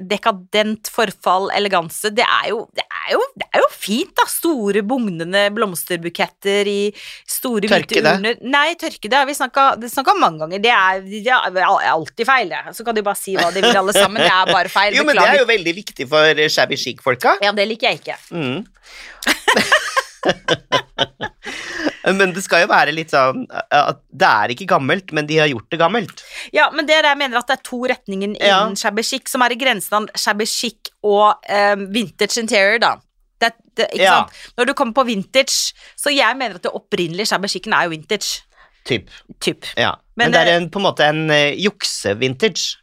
dekadent 0.00 0.90
forfall, 0.92 1.50
eleganse. 1.56 2.10
Det 2.14 2.24
er, 2.24 2.48
jo, 2.52 2.64
det, 2.76 2.84
er 2.86 3.14
jo, 3.14 3.20
det 3.38 3.48
er 3.50 3.62
jo 3.64 3.68
fint, 3.74 4.12
da. 4.18 4.26
Store, 4.32 4.82
bugnende 4.86 5.44
blomsterbuketter 5.54 6.70
i 6.70 6.80
store, 7.28 7.68
hvite 7.70 8.02
urner. 8.02 8.40
Nei, 8.42 8.68
tørkede 8.80 9.22
har 9.22 9.28
vi 9.28 9.36
snakka 9.38 10.16
mange 10.18 10.42
ganger. 10.44 10.62
Det 10.64 10.72
er, 10.74 11.04
det 11.06 11.62
er 11.62 11.90
alltid 11.92 12.26
feil, 12.28 12.52
det. 12.52 12.76
Så 12.76 12.86
kan 12.86 12.96
de 12.98 13.06
bare 13.06 13.20
si 13.20 13.36
hva 13.38 13.50
de 13.54 13.62
vil, 13.64 13.76
alle 13.84 13.96
sammen. 13.96 14.22
Det 14.22 14.32
er 14.32 14.52
bare 14.52 14.72
feil. 14.72 14.90
Jo, 14.98 15.06
men 15.08 15.16
det 15.16 15.24
er 15.24 15.40
jo 15.40 15.46
veldig 15.48 15.72
viktig 15.74 16.04
for 16.10 16.42
shabby 16.52 16.76
chic-folka. 16.78 17.38
Ja, 17.42 17.50
det 17.56 17.64
liker 17.70 17.90
jeg 17.90 18.02
ikke. 18.02 18.16
Mm. 18.34 18.60
men 22.04 22.32
det 22.34 22.42
skal 22.42 22.64
jo 22.64 22.70
være 22.72 22.94
litt 22.94 23.12
sånn 23.14 23.44
at 23.52 24.00
det 24.10 24.28
er 24.28 24.54
ikke 24.54 24.66
gammelt, 24.72 25.12
men 25.14 25.28
de 25.28 25.38
har 25.38 25.50
gjort 25.52 25.68
det 25.70 25.78
gammelt. 25.80 26.24
Ja, 26.54 26.68
men 26.74 26.88
det 26.88 26.96
er 26.96 27.06
det 27.06 27.12
jeg 27.14 27.20
mener 27.20 27.38
at 27.38 27.50
det 27.50 27.58
er 27.60 27.64
to 27.68 27.82
retninger 27.92 28.32
innen 28.32 28.42
Ja. 28.42 28.64
shabby 28.78 29.04
chic, 29.06 29.30
som 29.30 29.44
er 29.46 29.54
i 29.54 29.58
grensen 29.60 30.00
av 30.00 30.08
shabby 30.18 30.46
chic 30.50 30.90
og 31.02 31.38
um, 31.46 31.86
vintage 31.94 32.42
interior, 32.42 32.78
da. 32.82 32.96
Det, 33.42 33.52
det, 33.78 33.88
Ja. 33.98 34.26
Når 34.58 34.70
du 34.70 34.74
kommer 34.78 34.94
på 34.98 35.06
vintage, 35.06 35.74
så 35.98 36.10
jeg 36.14 36.36
mener 36.38 36.58
at 36.58 36.66
det 36.66 36.74
opprinnelige 36.74 37.30
shabby 37.30 37.50
chicen 37.50 37.72
er 37.74 37.86
jo 37.86 37.94
vintage. 37.94 38.42
Typ. 38.84 39.10
Typ. 39.40 39.66
Ja. 39.78 39.94
Men, 40.16 40.30
Men 40.30 40.32
det 40.34 40.40
er 40.42 40.56
en, 40.56 40.68
på 40.70 40.82
en 40.82 40.86
måte 40.88 41.06
en 41.06 41.30
uh, 41.30 41.54
jukse-vintage, 41.54 42.78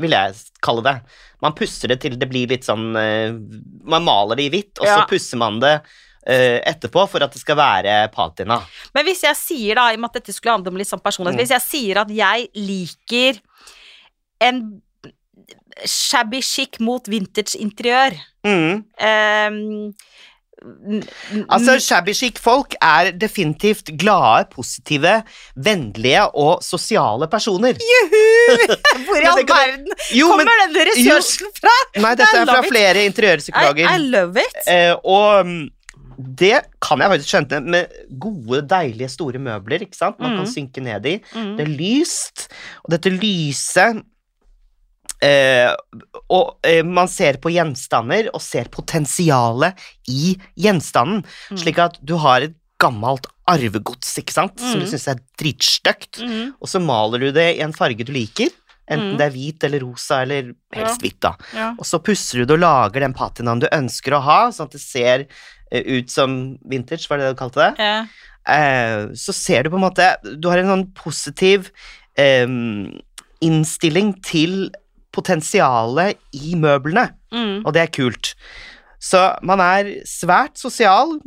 vil 0.00 0.12
jeg 0.14 0.36
kalle 0.62 0.84
det. 0.84 0.96
Man 1.40 1.56
pusser 1.56 1.88
det 1.88 2.00
til 2.04 2.18
det 2.20 2.28
blir 2.28 2.50
litt 2.52 2.66
sånn 2.68 2.90
uh, 2.92 3.32
Man 3.88 4.04
maler 4.04 4.36
det 4.36 4.50
i 4.50 4.52
hvitt, 4.52 4.76
og 4.80 4.86
så 4.86 5.06
pusser 5.08 5.40
man 5.40 5.56
det 5.62 5.78
eh, 5.78 5.98
etterpå 6.26 7.06
for 7.08 7.22
at 7.24 7.32
det 7.32 7.40
skal 7.40 7.56
være 7.56 8.08
patina. 8.12 8.60
Men 8.94 9.04
hvis 9.08 9.22
jeg 9.24 9.36
sier, 9.36 9.74
da, 9.74 9.88
i 9.90 9.94
og 9.96 10.00
med 10.04 10.10
at 10.10 10.14
dette 10.20 10.32
skulle 10.36 10.52
handle 10.58 10.68
om 10.70 10.76
litt 10.76 10.88
sånn 10.90 11.00
personlighet, 11.02 11.38
Mm. 11.38 11.46
hvis 11.46 11.56
jeg 11.56 11.62
sier 11.68 11.98
at 12.02 12.10
jeg 12.10 12.48
liker 12.54 13.40
en 14.40 14.82
shabby 15.86 16.42
chic 16.42 16.78
mot 16.80 17.06
vintage 17.08 17.56
interiør 17.56 18.12
Mm. 18.44 18.84
n- 19.00 19.94
Altså, 21.48 21.78
shabby 21.80 22.12
chic-folk 22.14 22.74
er 22.82 23.12
definitivt 23.16 23.88
glade, 23.98 24.44
positive, 24.52 25.22
vennlige 25.56 26.26
og 26.36 26.60
sosiale 26.62 27.26
personer. 27.32 27.72
Juhu! 27.80 28.60
Hvor 29.06 29.16
i 29.16 29.24
all 29.30 29.40
verden 29.48 29.86
Jo, 30.12 30.28
men 30.36 30.46
kommer 30.46 30.66
den 30.66 30.76
ressursen 30.90 31.46
fra? 31.56 31.72
Nei, 31.96 32.12
dette 32.14 32.36
er 32.42 32.46
fra 32.50 32.60
flere 32.68 33.04
I, 33.04 33.08
interiørpsykologer. 33.10 33.88
I 33.88 33.98
love 34.12 34.36
it. 34.44 34.60
Uh, 34.68 34.94
og 35.04 35.46
mm, 35.46 35.68
det 36.36 36.64
kan 36.82 36.98
jeg 37.00 37.10
faktisk 37.12 37.30
skjønne 37.32 37.60
med 37.74 37.88
gode, 38.18 38.62
deilige, 38.68 39.08
store 39.10 39.38
møbler, 39.42 39.80
ikke 39.86 39.96
sant? 39.96 40.18
Man 40.20 40.36
kan 40.36 40.46
Mm. 40.46 40.52
synke 40.52 40.82
ned 40.82 41.06
i. 41.06 41.20
Mm. 41.34 41.56
Det 41.56 41.66
er 41.66 41.76
lyst, 41.78 42.48
og 42.84 42.90
dette 42.90 43.10
lyset 43.14 44.02
eh, 45.22 45.70
Og 46.30 46.58
eh, 46.66 46.82
man 46.86 47.08
ser 47.08 47.36
på 47.42 47.50
gjenstander 47.52 48.30
og 48.32 48.40
ser 48.44 48.70
potensialet 48.72 49.76
i 50.08 50.36
gjenstanden, 50.56 51.24
Mm. 51.50 51.58
slik 51.58 51.78
at 51.78 51.98
du 52.04 52.16
har 52.16 52.42
et 52.42 52.54
gammelt 52.80 53.26
arvegods, 53.50 54.14
ikke 54.18 54.32
sant, 54.32 54.58
som 54.58 54.78
du 54.78 54.86
Mm. 54.86 54.90
syns 54.92 55.08
er 55.08 55.20
dritstygt, 55.36 56.20
Mm. 56.22 56.54
og 56.60 56.68
så 56.68 56.80
maler 56.80 57.18
du 57.18 57.32
det 57.32 57.58
i 57.58 57.60
en 57.60 57.72
farge 57.72 58.04
du 58.06 58.12
liker, 58.12 58.48
enten 58.88 59.12
Mm. 59.12 59.18
det 59.18 59.26
er 59.26 59.30
hvit 59.36 59.64
eller 59.64 59.80
rosa, 59.80 60.22
eller 60.22 60.54
helst 60.72 61.00
hvitt, 61.02 61.20
da. 61.20 61.36
Ja. 61.54 61.70
Og 61.78 61.84
så 61.84 62.02
pusser 62.02 62.38
du 62.38 62.44
det 62.46 62.54
og 62.54 62.60
lager 62.60 63.00
den 63.00 63.12
patinaen 63.12 63.60
du 63.60 63.66
ønsker 63.68 64.12
å 64.16 64.22
ha, 64.22 64.48
sånn 64.50 64.66
at 64.66 64.70
det 64.72 64.80
ser 64.80 65.26
ut 65.72 66.10
som 66.10 66.56
vintage, 66.68 67.06
var 67.10 67.18
det 67.18 67.26
det 67.28 67.34
du 67.36 67.38
kalte 67.38 67.60
det? 67.62 67.74
Ja. 67.78 68.06
Eh, 68.50 69.06
så 69.14 69.32
ser 69.36 69.62
du 69.62 69.70
på 69.70 69.76
en 69.76 69.84
måte 69.84 70.16
Du 70.40 70.48
har 70.48 70.58
en 70.58 70.70
sånn 70.72 70.86
positiv 70.96 71.70
eh, 72.18 72.46
innstilling 73.44 74.14
til 74.24 74.70
potensialet 75.12 76.18
i 76.32 76.54
møblene, 76.54 77.10
Mm. 77.32 77.62
og 77.66 77.72
det 77.74 77.82
er 77.82 77.86
kult. 77.94 78.34
Så 79.00 79.20
man 79.42 79.60
er 79.60 80.02
svært 80.06 80.58
sosial, 80.58 81.18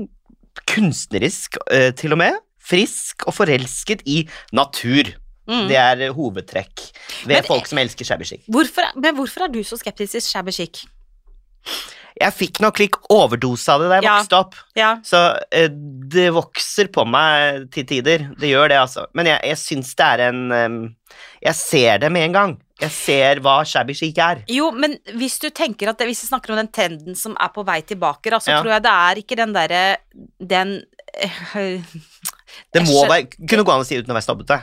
kunstnerisk 0.69 1.57
eh, 1.71 1.91
til 1.97 2.13
og 2.15 2.19
med, 2.21 2.37
frisk 2.63 3.25
og 3.27 3.33
forelsket 3.35 4.03
i 4.07 4.23
natur. 4.55 5.09
Mm. 5.47 5.67
Det 5.67 5.75
er 5.79 6.01
eh, 6.07 6.13
hovedtrekk 6.15 6.83
ved 7.25 7.35
Men- 7.35 7.43
folk 7.47 7.67
som 7.67 7.77
elsker 7.81 8.05
shabby 8.07 8.23
chic. 8.25 8.43
Hvorfor, 8.47 8.81
men 8.95 9.15
hvorfor 9.15 9.43
er 9.43 9.47
du 9.51 9.61
så 9.63 9.75
skeptisk 9.77 10.11
til 10.15 10.21
shabby 10.21 10.51
chic? 10.55 10.85
Jeg 12.21 12.31
fikk 12.37 12.59
nok 12.61 12.77
litt 12.77 12.95
overdose 13.09 13.67
av 13.73 13.81
det 13.81 13.87
da 13.89 13.95
jeg 13.97 14.03
Ja. 14.05 14.17
vokste 14.19 14.37
opp. 14.37 14.55
Ja. 14.77 14.91
Så 15.03 15.19
eh, 15.51 15.67
det 16.13 16.27
vokser 16.35 16.87
på 16.93 17.05
meg 17.09 17.71
til 17.73 17.85
tider. 17.89 18.27
Det 18.37 18.51
gjør 18.51 18.69
det, 18.69 18.77
altså. 18.77 19.07
Men 19.17 19.25
jeg, 19.31 19.39
jeg 19.49 19.57
syns 19.57 19.95
det 19.95 20.05
er 20.05 20.19
en 20.29 20.51
em, 20.51 20.77
Jeg 21.41 21.55
ser 21.55 21.97
det 21.99 22.11
med 22.11 22.23
en 22.29 22.31
gang. 22.37 22.53
Jeg 22.79 22.91
ser 22.91 23.39
hva 23.41 23.63
shabby 23.65 23.93
chic 23.97 24.17
er. 24.17 24.43
Jo, 24.49 24.71
men 24.71 24.97
hvis 25.17 25.39
du 25.39 25.49
tenker 25.49 25.89
at 25.89 25.97
det, 25.97 26.07
Hvis 26.07 26.21
vi 26.23 26.27
snakker 26.29 26.51
om 26.53 26.57
den 26.61 26.67
trenden 26.73 27.15
som 27.17 27.35
er 27.39 27.49
på 27.49 27.65
vei 27.65 27.81
tilbake, 27.81 28.29
da, 28.29 28.37
så 28.39 28.51
Ja. 28.53 28.61
tror 28.61 28.71
jeg 28.77 28.83
det 28.83 28.91
er 28.93 29.15
ikke 29.23 29.35
den 29.35 29.53
derre 29.53 29.97
Den 30.39 30.83
Det 32.73 32.81
Jeg 32.81 32.87
må 32.87 33.03
skjøn- 33.03 33.09
være, 33.09 33.47
kunne 33.49 33.63
gå 33.65 33.73
an 33.73 33.81
å 33.81 33.85
si 33.85 33.97
uten 33.97 34.11
å 34.13 34.17
være 34.17 34.25
snobbete. 34.27 34.61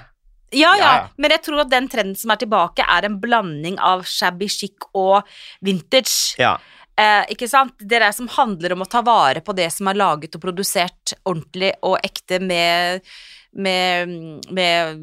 ja, 0.53 0.75
ja, 0.75 0.77
Ja, 0.79 0.95
ja. 0.97 1.09
men 1.17 1.31
jeg 1.31 1.43
tror 1.43 1.61
at 1.61 1.71
den 1.71 1.89
trenden 1.89 2.17
som 2.17 2.31
er 2.31 2.37
tilbake, 2.37 2.83
er 2.87 3.05
en 3.07 3.21
blanding 3.21 3.79
av 3.79 4.03
shabby 4.05 4.49
chic 4.49 4.75
og 4.95 5.23
vintage. 5.63 6.35
Ja. 6.39 6.57
Eh, 6.99 7.25
ikke 7.33 7.49
sant? 7.49 7.77
Det 7.79 8.01
der 8.03 8.13
som 8.13 8.29
handler 8.29 8.75
om 8.75 8.85
å 8.85 8.89
ta 8.91 9.03
vare 9.07 9.43
på 9.45 9.55
det 9.57 9.71
som 9.73 9.89
er 9.91 9.99
laget 10.01 10.37
og 10.37 10.43
produsert 10.43 11.15
ordentlig 11.25 11.73
og 11.87 11.99
ekte 12.05 12.41
med 12.43 13.07
med, 13.53 14.09
med 14.51 14.99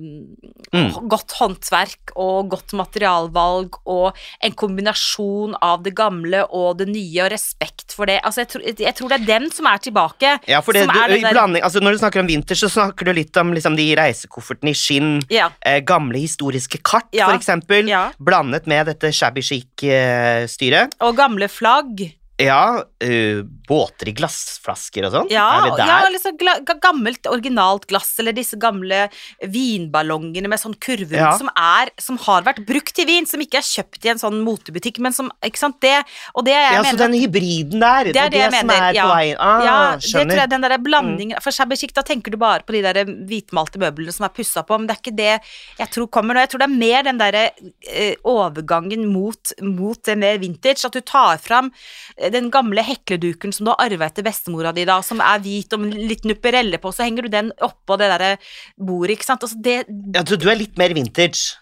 Mm. 0.67 1.07
godt 1.07 1.31
håndverk 1.39 2.11
og 2.19 2.49
godt 2.51 2.73
materialvalg 2.75 3.77
og 3.87 4.17
en 4.43 4.51
kombinasjon 4.51 5.53
av 5.63 5.83
det 5.85 5.93
gamle 5.95 6.41
og 6.51 6.77
det 6.81 6.89
nye 6.89 7.23
og 7.23 7.31
respekt 7.31 7.95
for 7.95 8.09
det. 8.09 8.17
Altså, 8.19 8.41
jeg, 8.43 8.49
tror, 8.51 8.65
jeg 8.83 8.95
tror 8.97 9.13
det 9.13 9.17
er 9.21 9.25
den 9.39 9.47
som 9.55 9.69
er 9.71 9.77
tilbake. 9.77 10.33
Ja, 10.49 10.59
for 10.59 10.75
det, 10.75 10.83
som 10.83 10.91
du, 10.91 11.15
blanding, 11.31 11.63
altså 11.63 11.79
Når 11.79 11.95
du 11.95 12.01
snakker 12.01 12.19
om 12.19 12.27
vinter, 12.27 12.59
så 12.59 12.67
snakker 12.69 13.07
du 13.07 13.13
litt 13.15 13.37
om 13.39 13.53
liksom, 13.55 13.77
de 13.79 13.87
reisekoffertene 13.95 14.73
i 14.75 14.77
skinn, 14.77 15.21
Ja, 15.31 15.49
eh, 15.63 15.79
gamle 15.87 16.19
historiske 16.19 16.81
kart, 16.83 17.07
Ja, 17.15 17.29
for 17.31 17.39
eksempel, 17.39 17.87
ja. 17.87 18.11
blandet 18.19 18.67
med 18.67 18.87
dette 18.91 19.13
shabby 19.15 19.41
chic-styret. 19.41 20.95
og 20.99 21.15
gamle 21.15 21.47
flagg. 21.47 22.16
Ja, 22.37 22.83
uh, 23.03 23.39
båter 23.67 24.11
i 24.11 24.13
glassflasker 24.13 25.07
og 25.07 25.13
sånn? 25.13 25.29
Ja, 25.33 25.47
det 25.65 25.85
ja 25.87 25.97
liksom 26.13 26.37
gammelt, 26.83 27.25
originalt 27.29 27.87
glass, 27.89 28.11
eller 28.21 28.35
disse 28.35 28.59
gamle 28.61 29.07
vinballongene 29.41 30.49
med 30.51 30.61
sånn 30.61 30.75
kurver 30.77 31.17
Ja. 31.17 31.31
som 31.37 31.49
er 31.55 31.89
Som 31.97 32.19
har 32.21 32.43
vært 32.45 32.61
brukt 32.67 32.93
til 32.95 33.07
vin, 33.09 33.25
som 33.25 33.41
ikke 33.41 33.57
er 33.57 33.65
kjøpt 33.65 34.05
i 34.05 34.11
en 34.13 34.21
sånn 34.21 34.37
motebutikk, 34.45 34.99
men 34.99 35.13
som 35.13 35.31
Ikke 35.43 35.57
sant, 35.57 35.79
det 35.81 36.03
Og 36.35 36.45
det 36.45 36.53
jeg 36.53 36.73
ja, 36.77 36.83
så 36.83 36.97
den 36.97 37.17
hybriden 37.17 37.81
der, 37.81 38.11
Det 38.13 38.21
er 38.21 38.29
det 38.29 38.43
jeg 38.43 38.53
som 38.53 38.67
mener, 38.67 38.89
er 38.89 38.93
ja. 38.93 39.03
på 39.03 39.15
vei 39.15 39.35
ah, 39.37 39.63
ja, 39.65 39.77
det 39.97 40.25
tror 40.29 40.41
jeg, 40.41 40.49
den 40.49 40.61
der 40.61 40.77
blandingen 40.77 41.41
For 41.41 41.51
shabby 41.51 41.75
chic, 41.75 41.93
da 41.93 42.05
tenker 42.05 42.31
du 42.31 42.37
bare 42.37 42.61
på 42.67 42.75
de 42.75 42.83
der 42.85 43.01
hvitmalte 43.05 43.81
møblene 43.81 44.13
som 44.13 44.27
er 44.27 44.33
pussa 44.35 44.63
på, 44.63 44.77
men 44.77 44.87
det 44.87 44.95
er 44.95 45.01
ikke 45.01 45.17
det 45.17 45.33
jeg 45.77 45.89
tror 45.93 46.07
kommer 46.11 46.35
nå. 46.35 46.41
Jeg 46.43 46.51
tror 46.51 46.61
det 46.63 46.67
er 46.67 46.77
mer 46.77 47.05
den 47.07 47.19
derre 47.19 47.43
uh, 47.57 48.15
overgangen 48.27 49.05
mot, 49.11 49.53
mot 49.63 49.99
det 50.05 50.17
mer 50.19 50.39
vintage, 50.41 50.85
at 50.85 50.95
du 50.95 51.01
tar 51.01 51.39
fram 51.41 51.69
eh, 52.17 52.26
den 52.33 52.49
gamle 52.53 52.83
hekleduken 52.85 53.53
som 53.55 53.65
du 53.67 53.71
har 53.73 53.85
arva 53.87 54.07
etter 54.09 54.25
bestemora 54.25 54.71
di, 54.75 54.85
da, 54.87 54.99
som 55.05 55.21
er 55.23 55.39
hvit 55.43 55.73
og 55.73 55.83
med 55.83 55.95
litt 55.97 56.25
nupperelle 56.27 56.79
på, 56.81 56.91
så 56.93 57.05
henger 57.05 57.27
du 57.27 57.33
den 57.33 57.51
oppå 57.65 57.97
det 57.99 58.09
derre 58.13 58.33
bordet, 58.77 59.17
ikke 59.17 59.27
sant. 59.29 59.43
Altså 59.47 59.59
det 59.61 59.77
Ja, 60.15 60.23
så 60.25 60.37
du 60.39 60.49
er 60.49 60.59
litt 60.59 60.77
mer 60.77 60.93
vintage. 60.97 61.55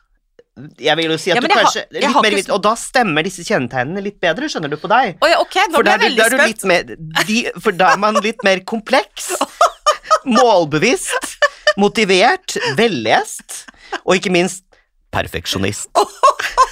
Jeg 0.80 0.96
vil 0.96 1.10
jo 1.12 1.18
si 1.20 1.32
at 1.34 1.36
Ja, 1.36 1.42
du 1.44 1.50
kanskje 1.52 1.82
har- 1.84 1.92
litt 1.92 2.22
mer 2.24 2.32
ikke 2.40 2.54
Og 2.56 2.62
da 2.64 2.72
stemmer 2.80 3.24
disse 3.28 3.44
kjennetegnene 3.44 4.02
litt 4.02 4.22
bedre, 4.24 4.48
skjønner 4.48 4.70
du, 4.72 4.78
på 4.80 4.88
deg. 4.88 5.18
Å 5.20 5.28
ja, 5.28 5.40
ok, 5.44 5.58
For 5.74 5.84
da 5.84 5.98
er, 5.98 6.06
er 6.16 6.30
du 6.32 6.38
litt 6.40 6.64
mer 6.64 6.84
de, 7.28 7.52
For 7.60 7.72
da 7.76 7.90
er 7.92 7.98
man 8.00 8.16
litt 8.24 8.40
mer 8.48 8.62
kompleks. 8.64 9.34
Målbevisst. 10.26 11.36
Motivert. 11.78 12.56
Vellest. 12.80 13.66
Og 14.06 14.16
ikke 14.16 14.32
minst 14.32 14.64
perfeksjonist. 15.12 15.90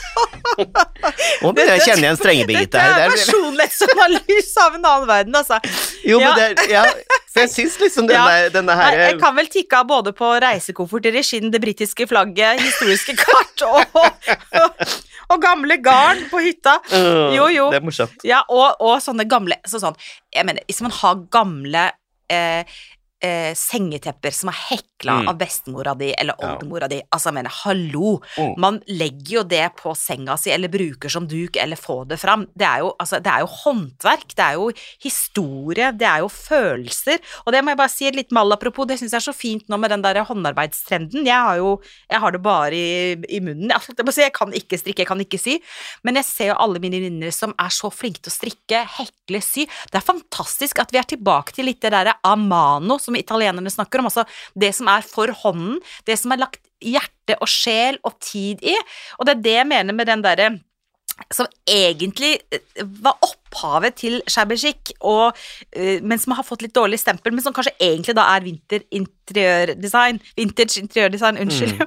Nå 1.43 1.51
begynner 1.53 1.73
jeg 1.77 1.81
å 1.81 1.85
kjenne 1.87 2.03
igjen 2.03 2.47
Dette 2.47 2.79
her. 2.79 2.91
er 2.91 2.95
Det 2.95 3.03
er- 3.03 3.15
personlighetsanalyse 3.17 4.57
av 4.65 4.75
en 4.77 4.85
annen 4.85 5.07
verden, 5.07 5.35
altså. 5.39 5.59
Jo, 6.05 6.19
men 6.19 6.27
Ja. 6.29 6.35
det 6.53 6.69
ja, 6.69 6.83
for 7.33 7.39
jeg 7.41 7.49
syns 7.49 7.77
liksom 7.81 8.07
denne, 8.07 8.35
Ja. 8.43 8.49
denne 8.49 8.75
her 8.77 8.97
jeg 8.97 9.19
kan 9.19 9.35
vel 9.35 9.47
tikke 9.47 9.79
av 9.79 9.87
både 9.87 10.13
på 10.13 10.29
reisekofferter 10.41 11.15
i 11.15 11.23
skinn, 11.25 11.51
det 11.51 11.61
britiske 11.61 12.07
flagget, 12.07 12.59
historiske 12.61 13.15
kart 13.17 13.65
og, 13.67 13.85
og, 14.61 14.87
og 15.29 15.41
gamle 15.41 15.77
garn 15.81 16.25
på 16.29 16.41
hytta. 16.43 16.77
Jo, 17.33 17.47
jo. 17.49 17.69
Det 17.71 17.81
er 17.81 17.85
morsomt. 17.85 18.23
Ja, 18.23 18.43
og, 18.49 18.75
og 18.79 18.99
sånne 19.01 19.25
gamle 19.27 19.55
så 19.67 19.79
sånn, 19.81 19.95
Jeg 20.33 20.45
mener, 20.45 20.61
hvis 20.67 20.81
man 20.81 20.91
har 20.91 21.15
gamle 21.29 21.91
eh, 22.29 22.63
eh, 23.21 23.53
sengetepper 23.55 24.33
som 24.33 24.49
er 24.49 24.59
hekla 25.03 25.13
Mm. 25.23 25.27
av 25.29 25.37
bestemora 25.37 25.93
di 25.97 26.13
eller 26.17 26.35
Ja. 26.39 26.55
oldemora 26.55 26.87
di, 26.89 27.01
altså 27.11 27.25
jeg 27.25 27.33
mener, 27.33 27.49
hallo! 27.49 28.21
Mm. 28.37 28.53
Man 28.57 28.79
legger 28.87 29.31
jo 29.39 29.43
det 29.43 29.75
på 29.75 29.95
senga 29.95 30.37
si, 30.37 30.49
eller 30.51 30.67
bruker 30.69 31.09
som 31.09 31.27
duk, 31.27 31.55
eller 31.57 31.75
får 31.75 32.07
det 32.07 32.19
fram. 32.19 32.47
Det 32.57 32.65
er 32.65 32.79
jo, 32.79 32.93
altså, 32.99 33.21
det 33.21 33.27
er 33.31 33.39
jo 33.39 33.47
håndverk, 33.47 34.27
det 34.35 34.39
er 34.39 34.53
jo 34.53 34.71
historie, 34.99 35.91
det 35.97 36.07
er 36.07 36.19
jo 36.23 36.27
følelser. 36.29 37.19
Og 37.45 37.53
det 37.53 37.63
må 37.63 37.69
jeg 37.73 37.77
bare 37.77 37.89
si 37.93 38.09
litt 38.11 38.31
mal 38.31 38.51
apropos, 38.51 38.85
det 38.87 38.99
syns 38.99 39.11
jeg 39.11 39.21
er 39.21 39.31
så 39.31 39.35
fint 39.35 39.67
nå 39.69 39.77
med 39.79 39.89
den 39.89 40.01
der 40.01 40.23
håndarbeidstrenden. 40.25 41.25
Jeg 41.25 41.35
har 41.35 41.57
jo 41.57 41.79
jeg 42.09 42.19
har 42.19 42.31
det 42.31 42.41
bare 42.41 42.71
i, 42.73 43.15
i 43.29 43.39
munnen. 43.39 43.71
Holdt 43.83 43.97
jeg 44.03 44.13
si, 44.13 44.21
jeg 44.21 44.33
kan 44.33 44.51
ikke 44.53 44.77
strikke, 44.79 44.99
jeg 45.03 45.07
kan 45.07 45.19
ikke 45.19 45.39
sy, 45.39 45.57
men 46.03 46.15
jeg 46.15 46.25
ser 46.25 46.47
jo 46.53 46.55
alle 46.59 46.79
mine 46.79 46.99
venninner 47.01 47.31
som 47.33 47.53
er 47.59 47.69
så 47.69 47.91
flinke 47.93 48.21
til 48.23 48.31
å 48.31 48.35
strikke, 48.37 48.83
hekle, 48.97 49.41
sy. 49.43 49.65
Det 49.91 49.95
er 49.99 50.05
fantastisk 50.05 50.79
at 50.79 50.91
vi 50.93 50.97
er 50.99 51.03
tilbake 51.03 51.53
til 51.53 51.65
litt 51.65 51.81
det 51.83 51.91
derre 51.91 52.13
amano 52.23 52.97
som 52.99 53.15
italienerne 53.15 53.69
snakker 53.71 53.99
om, 53.99 54.05
altså 54.05 54.25
det 54.55 54.73
som 54.75 54.87
er 54.87 54.92
for 55.01 55.31
hånden, 55.43 55.79
det 56.05 56.19
som 56.19 56.31
er 56.31 56.43
lagt 56.43 56.61
hjerte 56.83 57.37
og 57.39 57.49
sjel 57.49 57.97
og 58.03 58.19
tid 58.21 58.61
i, 58.61 58.75
og 59.17 59.25
det 59.25 59.37
er 59.37 59.43
det 59.47 59.57
jeg 59.61 59.71
mener 59.71 59.97
med 59.97 60.09
den 60.11 60.23
derre 60.23 60.51
som 61.33 61.47
egentlig 61.69 62.39
eh, 62.51 62.61
var 63.03 63.19
opphavet 63.21 63.95
til 64.01 64.21
shabby 64.27 64.57
chic, 64.57 64.93
og, 64.99 65.37
eh, 65.71 66.01
men 66.01 66.19
som 66.19 66.33
har 66.37 66.45
fått 66.47 66.65
litt 66.65 66.75
dårlig 66.75 66.99
stempel, 66.99 67.33
men 67.33 67.45
som 67.45 67.53
kanskje 67.53 67.75
egentlig 67.79 68.15
da 68.17 68.25
er 68.33 68.45
vinter 68.45 68.85
interiørdesign, 68.91 70.19
vintage 70.37 70.81
interiørdesign, 70.81 71.39
unnskyld. 71.43 71.77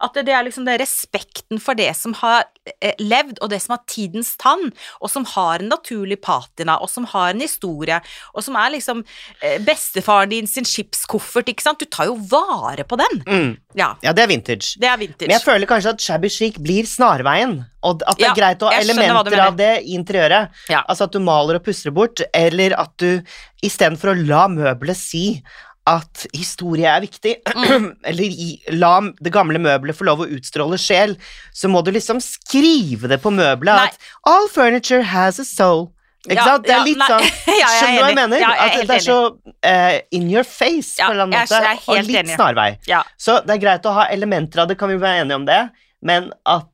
At 0.00 0.14
det, 0.14 0.26
det 0.28 0.34
er 0.36 0.44
liksom 0.46 0.66
det 0.68 0.76
respekten 0.82 1.58
for 1.62 1.74
det 1.78 1.88
som 1.98 2.12
har 2.20 2.44
eh, 2.80 2.94
levd, 3.02 3.40
og 3.42 3.50
det 3.50 3.58
som 3.64 3.74
har 3.74 3.82
tidens 3.90 4.34
tann, 4.38 4.68
og 5.02 5.10
som 5.10 5.24
har 5.34 5.58
en 5.64 5.72
naturlig 5.72 6.20
patina, 6.22 6.76
og 6.82 6.90
som 6.92 7.06
har 7.10 7.32
en 7.34 7.42
historie, 7.42 7.98
og 8.34 8.44
som 8.46 8.54
er 8.60 8.74
liksom 8.76 9.02
eh, 9.42 9.56
bestefaren 9.66 10.30
din 10.30 10.46
sin 10.50 10.66
skipskoffert, 10.68 11.50
ikke 11.50 11.66
sant? 11.66 11.82
Du 11.82 11.90
tar 11.90 12.06
jo 12.10 12.14
vare 12.30 12.84
på 12.88 12.98
den. 13.00 13.18
Mm. 13.26 13.50
Ja, 13.78 13.92
Ja, 14.02 14.12
det 14.14 14.22
er 14.26 14.30
vintage. 14.30 14.76
det 14.78 14.88
er 14.88 14.96
vintage. 15.00 15.26
Men 15.28 15.36
jeg 15.38 15.44
føler 15.46 15.66
kanskje 15.70 15.94
at 15.96 16.04
shabby 16.04 16.30
chic 16.30 16.58
blir 16.62 16.86
snarveien, 16.86 17.58
og 17.82 18.02
at 18.06 18.18
det 18.18 18.24
Ja, 18.26 18.32
er 18.32 18.38
greit 18.38 18.62
å 18.62 18.70
ha 18.70 18.78
elementer 18.80 19.38
av 19.42 19.56
det 19.58 19.72
i 19.84 19.94
interiøret. 19.98 20.54
Ja. 20.70 20.84
Altså 20.88 21.06
at 21.06 21.14
du 21.14 21.20
maler 21.22 21.58
og 21.58 21.64
pusser 21.66 21.90
bort, 21.94 22.22
eller 22.34 22.74
at 22.78 22.94
du 23.02 23.22
istedenfor 23.66 24.12
å 24.14 24.18
la 24.28 24.46
møbelet 24.50 24.98
si 24.98 25.42
at 25.88 26.26
historie 26.36 26.84
er 26.90 27.00
viktig, 27.04 27.36
Mm. 27.56 27.90
eller 28.10 28.24
i, 28.28 28.48
la 28.76 28.94
det 29.24 29.32
gamle 29.34 29.60
møbelet 29.62 29.96
få 29.96 30.04
lov 30.08 30.24
å 30.24 30.30
utstråle 30.36 30.76
sjel, 30.80 31.14
så 31.56 31.70
må 31.72 31.80
du 31.86 31.90
liksom 31.94 32.20
skrive 32.24 33.08
det 33.10 33.20
på 33.24 33.32
møbelet 33.32 33.78
Nei. 33.78 33.86
at 33.88 34.10
all 34.28 34.48
furniture 34.52 35.02
has 35.14 35.40
a 35.40 35.46
soul. 35.48 35.88
Ikke 36.26 36.34
Ja, 36.36 36.44
sant? 36.50 36.64
Det 36.66 36.74
er 36.74 36.82
litt 36.84 37.02
sånn 37.06 37.24
er 37.54 37.60
Skjønner 37.78 37.94
du 37.94 38.02
hva 38.02 38.08
jeg 38.10 38.16
mener? 38.18 38.40
Ja, 38.42 38.48
jeg 38.58 38.72
at 38.82 38.88
det 38.90 38.96
er 38.98 39.04
så 39.06 39.18
uh, 39.30 39.98
in 40.18 40.26
your 40.28 40.44
face 40.44 40.98
på 40.98 41.06
en 41.06 41.14
eller 41.14 41.28
annen 41.28 41.38
måte, 41.38 41.60
og 41.88 42.00
litt 42.08 42.18
enig. 42.24 42.34
snarvei. 42.36 42.66
Ja. 42.90 43.02
Så 43.16 43.38
det 43.46 43.54
er 43.56 43.62
greit 43.62 43.86
å 43.88 43.94
ha 44.00 44.08
elementer 44.12 44.64
av 44.64 44.68
det, 44.72 44.76
kan 44.80 44.90
vi 44.92 44.98
være 45.00 45.22
enige 45.22 45.38
om 45.40 45.46
det, 45.48 45.60
men 46.04 46.28
at 46.44 46.66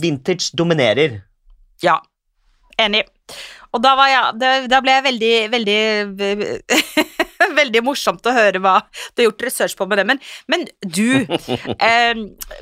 vintage 0.00 0.54
dominerer. 0.56 1.18
Ja, 1.84 1.98
enig. 2.80 3.02
Og 3.74 3.82
da, 3.82 3.92
var 3.98 4.08
jeg, 4.08 4.68
da 4.70 4.80
ble 4.84 4.94
jeg 4.94 5.04
veldig, 5.10 5.34
veldig 5.52 5.78
Veldig 7.60 7.82
morsomt 7.86 8.26
å 8.26 8.34
høre 8.34 8.60
hva 8.62 8.76
du 9.14 9.22
har 9.22 9.28
gjort 9.30 9.44
research 9.46 9.76
på 9.78 9.88
med 9.90 10.00
det. 10.00 10.06
Men, 10.12 10.22
men 10.50 10.66
du, 10.82 11.24
eh, 11.88 12.14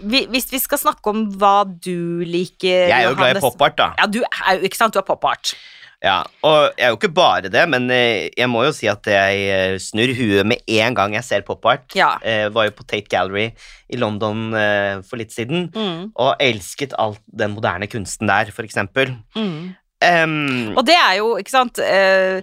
hvis 0.03 0.51
vi 0.53 0.62
skal 0.62 0.81
snakke 0.83 1.12
om 1.12 1.27
hva 1.38 1.62
du 1.68 2.25
liker 2.27 2.88
Jeg 2.90 2.99
er 3.03 3.09
jo 3.11 3.14
glad 3.18 3.38
i 3.38 3.45
pop 3.45 3.62
art, 3.68 3.79
da. 3.79 3.92
Ja, 4.01 4.09
du 4.11 4.21
er 4.25 4.66
ikke 4.66 4.81
sant, 4.81 4.95
du 4.97 5.03
er 5.03 5.07
pop 5.07 5.25
art. 5.31 5.55
Ja, 6.03 6.16
og 6.42 6.73
jeg 6.75 6.83
er 6.83 6.90
jo 6.90 6.97
ikke 6.99 7.12
bare 7.14 7.51
det, 7.53 7.62
men 7.71 7.85
eh, 7.95 8.25
jeg 8.35 8.49
må 8.51 8.64
jo 8.66 8.73
si 8.75 8.88
at 8.90 9.07
jeg 9.07 9.42
eh, 9.55 9.75
snur 9.79 10.11
huet 10.18 10.49
med 10.51 10.64
en 10.81 10.97
gang 10.99 11.14
jeg 11.14 11.23
ser 11.29 11.45
pop 11.47 11.62
art. 11.71 11.85
Ja. 11.95 12.16
Jeg 12.27 12.51
var 12.57 12.66
jo 12.66 12.75
på 12.75 12.87
Tate 12.90 13.07
Gallery 13.07 13.53
i 13.87 14.01
London 14.03 14.49
eh, 14.59 14.99
for 15.07 15.21
litt 15.23 15.31
siden, 15.35 15.68
Mm, 15.73 16.11
og 16.18 16.42
elsket 16.42 16.97
all 16.99 17.14
den 17.31 17.55
moderne 17.55 17.87
kunsten 17.87 18.27
der, 18.27 18.51
for 18.51 18.66
eksempel. 18.66 19.14
mm. 19.38 19.77
Em, 20.03 20.73
Og 20.77 20.85
det 20.87 20.97
er 20.97 21.19
jo, 21.21 21.29
ikke 21.41 21.53
sant, 21.53 21.79
uh, 21.79 22.41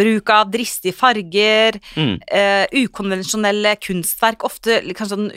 bruk 0.00 0.32
av 0.34 0.50
dristige 0.52 0.96
farger, 0.96 1.78
mm, 1.94 2.14
uh, 2.26 2.64
ukonvensjonelle 2.82 3.76
kunstverk, 3.84 4.44
ofte 4.48 4.80
kanskje 4.88 5.14
sånn 5.14 5.28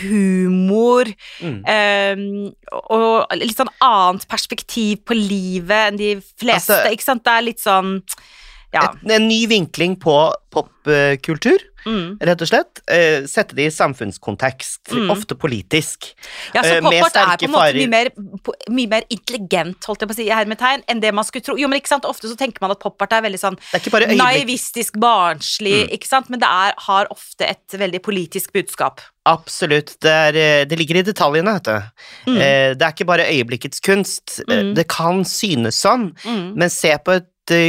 humor, 0.00 1.10
mm. 1.42 1.60
uh, 1.66 2.80
og 2.90 3.36
litt 3.38 3.58
sånn 3.58 3.72
annet 3.84 4.26
perspektiv 4.30 5.04
på 5.06 5.18
livet 5.18 5.92
enn 5.92 6.00
de 6.00 6.14
fleste, 6.38 6.72
Altså- 6.76 6.92
ikke 6.96 7.08
sant, 7.10 7.24
det 7.26 7.36
er 7.36 7.46
litt 7.46 7.62
sånn, 7.62 8.00
ja. 8.74 8.88
Et, 8.90 9.10
en 9.16 9.28
ny 9.28 9.46
vinkling 9.50 9.96
på 10.00 10.16
popkultur, 10.52 11.62
Mm. 11.86 12.18
rett 12.20 12.42
og 12.42 12.48
slett. 12.50 12.80
Uh, 12.90 13.26
sette 13.30 13.54
det 13.54 13.66
i 13.68 13.70
samfunnskontekst, 13.70 14.90
Mm. 14.92 15.10
ofte 15.10 15.34
politisk. 15.38 16.12
Ja, 16.54 16.62
så 16.62 16.76
Eh, 16.76 16.80
pop-art 16.80 17.16
er 17.16 17.36
på 17.36 17.44
en 17.46 17.52
måte 17.52 17.74
mye 17.74 17.88
mer, 17.88 18.10
mye 18.70 18.88
mer 18.88 19.02
intelligent, 19.08 19.84
holdt 19.86 20.00
jeg 20.00 20.08
på 20.08 20.12
å 20.12 20.16
si, 20.16 20.28
hermetegn, 20.28 20.82
enn 20.88 21.00
det 21.00 21.14
man 21.14 21.24
skulle 21.24 21.44
tro. 21.44 21.56
Jo, 21.56 21.68
men 21.68 21.80
ikke 21.80 21.88
sant, 21.94 22.04
ofte 22.04 22.28
så 22.28 22.36
tenker 22.36 22.60
man 22.60 22.70
at 22.72 22.80
pop-art 22.80 23.12
er 23.12 23.22
veldig 23.22 23.38
sånn 23.38 23.58
er 23.72 24.16
naivistisk, 24.16 24.98
barnslig, 24.98 25.86
Mm. 25.86 25.92
ikke 25.94 26.06
sant, 26.06 26.28
men 26.30 26.40
det 26.40 26.48
er, 26.48 26.74
har 26.76 27.06
ofte 27.10 27.46
et 27.48 27.68
veldig 27.78 28.02
politisk 28.02 28.52
budskap. 28.52 29.00
Absolutt. 29.26 29.96
Det, 30.00 30.10
er, 30.10 30.36
eh, 30.36 30.64
det 30.64 30.78
ligger 30.78 30.96
i 30.96 31.02
detaljene, 31.02 31.52
vet 31.54 31.64
du. 31.64 32.30
Mm. 32.32 32.38
Det 32.78 32.82
er 32.82 32.92
ikke 32.92 33.06
bare 33.06 33.26
øyeblikkets 33.26 33.80
kunst. 33.80 34.40
Mm. 34.48 34.74
Det 34.74 34.86
kan 34.88 35.24
synes 35.24 35.74
sånn, 35.82 36.12
Mm. 36.24 36.54
men 36.56 36.68
se 36.70 36.96
på 36.98 37.16
et 37.16 37.26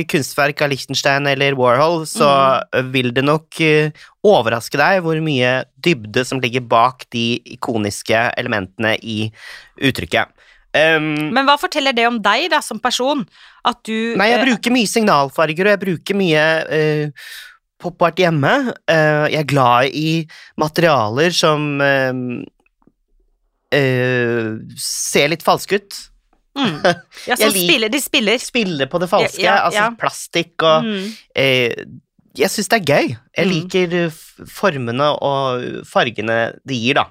kunstverk 0.10 0.62
av 0.62 0.70
Liechtenstein 0.72 1.28
eller 1.28 1.54
Warhol, 1.54 2.06
så 2.06 2.26
Mm. 2.28 2.64
eh, 2.74 2.82
vil 2.94 3.12
det 3.14 3.24
nok 3.24 3.62
eh, 3.62 3.92
overraske 4.24 4.78
deg 4.78 5.04
hvor 5.04 5.20
mye 5.22 5.66
dybde 5.80 6.26
som 6.26 6.40
ligger 6.40 6.62
bak 6.62 7.06
de 7.12 7.42
ikoniske 7.46 8.34
elementene 8.38 8.98
i 9.02 9.32
uttrykket. 9.78 10.28
Um, 10.74 11.34
Men 11.34 11.46
hva 11.46 11.58
forteller 11.58 11.94
det 11.94 12.08
om 12.08 12.22
deg, 12.22 12.50
da, 12.52 12.60
som 12.62 12.80
person? 12.80 13.26
At 13.66 13.84
du 13.84 14.16
Nei, 14.18 14.30
jeg 14.32 14.40
eh, 14.42 14.46
bruker 14.46 14.72
mye 14.72 14.88
signalfarger, 14.88 15.66
og 15.66 15.74
jeg 15.74 15.80
bruker 15.80 16.16
mye 16.16 16.44
uh, 16.70 17.10
pop-art 17.80 18.18
hjemme. 18.18 18.74
Eh, 18.90 19.28
jeg 19.32 19.40
er 19.40 19.50
glad 19.50 19.94
i 19.94 20.28
materialer 20.58 21.30
som 21.34 21.82
eh, 21.82 22.14
eh, 23.72 24.58
ser 24.78 25.30
litt 25.30 25.46
falske 25.46 25.80
ut. 25.82 25.98
Mm. 26.58 26.82
Ja, 27.28 27.36
så 27.40 27.48
som 27.52 27.56
spiller, 27.56 27.90
de 27.94 28.02
spiller. 28.02 28.38
Spiller 28.44 28.90
på 28.92 29.00
det 29.04 29.10
falske, 29.14 29.42
Ja, 29.46 29.56
ja, 29.56 29.70
altså 29.70 29.98
plastikk 30.02 30.68
og 30.68 30.84
Mm. 30.88 31.08
eh, 31.36 31.86
jeg 32.38 32.52
syns 32.54 32.68
det 32.70 32.78
er 32.78 32.86
gøy. 32.94 33.08
Jeg 33.38 33.48
Mm. 33.48 33.52
liker 33.54 33.94
uh, 34.06 34.12
formene 34.46 35.08
og 35.26 35.64
fargene 35.90 36.36
det 36.70 36.76
gir, 36.78 36.94
da. 37.00 37.06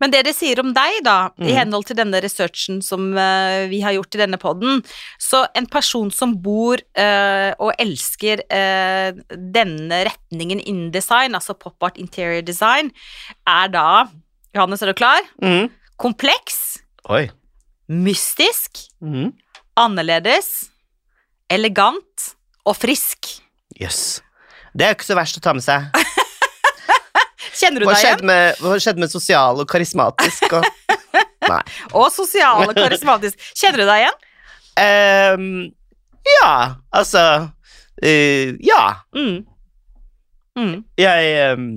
Men 0.00 0.10
det 0.10 0.22
det 0.24 0.32
sier 0.34 0.58
om 0.62 0.70
deg, 0.72 1.02
da, 1.04 1.28
i 1.38 1.50
Mm. 1.50 1.56
henhold 1.58 1.84
til 1.84 1.96
denne 1.98 2.16
researchen 2.24 2.80
som 2.82 3.10
uh, 3.12 3.66
vi 3.68 3.82
har 3.84 3.92
gjort 3.92 4.14
i 4.16 4.22
denne 4.22 4.38
podden, 4.40 4.80
så 5.20 5.42
en 5.54 5.66
person 5.66 6.10
som 6.10 6.32
bor 6.40 6.80
uh, 6.96 7.52
og 7.60 7.74
elsker 7.78 8.40
uh, 8.48 9.12
denne 9.36 10.00
retningen 10.08 10.60
innen 10.64 10.90
design, 10.90 11.34
altså 11.36 11.52
pop 11.58 11.76
art 11.82 11.98
interior 12.00 12.40
design, 12.40 12.90
er 13.46 13.68
da 13.68 14.08
Johannes, 14.54 14.80
er 14.82 14.86
du 14.86 14.94
klar? 14.94 15.20
Mm. 15.42 15.68
Kompleks, 15.98 16.78
Oi. 17.10 17.28
Mystisk, 17.88 18.86
Mm. 19.02 19.32
annerledes, 19.76 20.70
elegant 21.50 22.34
og 22.64 22.76
frisk. 22.76 23.28
Jøss. 23.80 24.22
Det 24.74 24.86
er 24.86 24.92
jo 24.92 24.96
ikke 24.98 25.06
så 25.12 25.16
verst 25.18 25.38
å 25.38 25.42
ta 25.44 25.52
med 25.54 25.62
seg. 25.62 25.90
Kjenner 27.58 27.80
du 27.84 27.86
Hva 27.86 27.94
deg 27.94 28.04
igjen? 28.06 28.24
med, 28.26 28.56
hva 28.62 28.76
skjedde 28.82 29.02
med 29.04 29.10
sosial 29.12 29.60
og 29.62 29.68
karismatisk? 29.70 30.46
Og, 30.58 30.64
nei. 31.52 31.60
Og 31.94 32.08
sosial 32.12 32.64
og 32.66 32.74
karismatisk. 32.74 33.38
Kjenner 33.54 33.84
du 33.84 33.86
deg 33.90 34.04
igjen? 34.04 34.16
Um, 34.74 35.44
ja, 36.40 36.54
altså 36.90 37.24
uh, 38.02 38.48
Ja. 38.64 38.80
Mm. 39.14 39.44
Mm. 40.58 40.74
Jeg 40.98 41.30
ehm, 41.34 41.68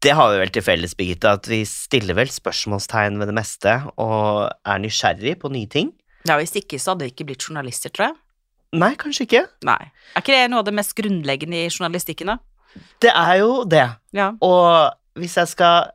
Det 0.00 0.14
har 0.16 0.30
vi 0.32 0.38
vel 0.40 0.52
til 0.54 0.64
felles, 0.64 0.94
Birgitte, 0.96 1.34
at 1.36 1.48
vi 1.50 1.60
stiller 1.68 2.16
vel 2.16 2.30
spørsmålstegn 2.32 3.18
ved 3.20 3.28
det 3.28 3.36
meste 3.36 3.74
og 4.00 4.48
er 4.48 4.80
nysgjerrig 4.80 5.34
på 5.42 5.50
nye 5.52 5.68
ting. 5.68 5.90
Ja, 6.24 6.38
hvis 6.40 6.54
ikke 6.56 6.78
så 6.80 6.94
hadde 6.94 7.04
vi 7.04 7.12
ikke 7.12 7.26
blitt 7.28 7.44
journalister, 7.44 7.92
tror 7.92 8.10
jeg. 8.10 8.16
Nei, 8.80 8.94
kanskje 8.96 9.26
ikke. 9.26 9.42
Nei. 9.66 9.80
Er 10.14 10.22
ikke 10.22 10.36
det 10.36 10.46
noe 10.52 10.62
av 10.62 10.68
det 10.68 10.74
mest 10.78 10.94
grunnleggende 10.96 11.58
i 11.58 11.68
journalistikken, 11.68 12.32
da? 12.32 12.38
Det 13.02 13.12
er 13.12 13.34
jo 13.42 13.50
det. 13.68 13.84
Ja. 14.16 14.30
Og 14.46 15.20
hvis 15.20 15.36
jeg 15.36 15.52
skal 15.52 15.90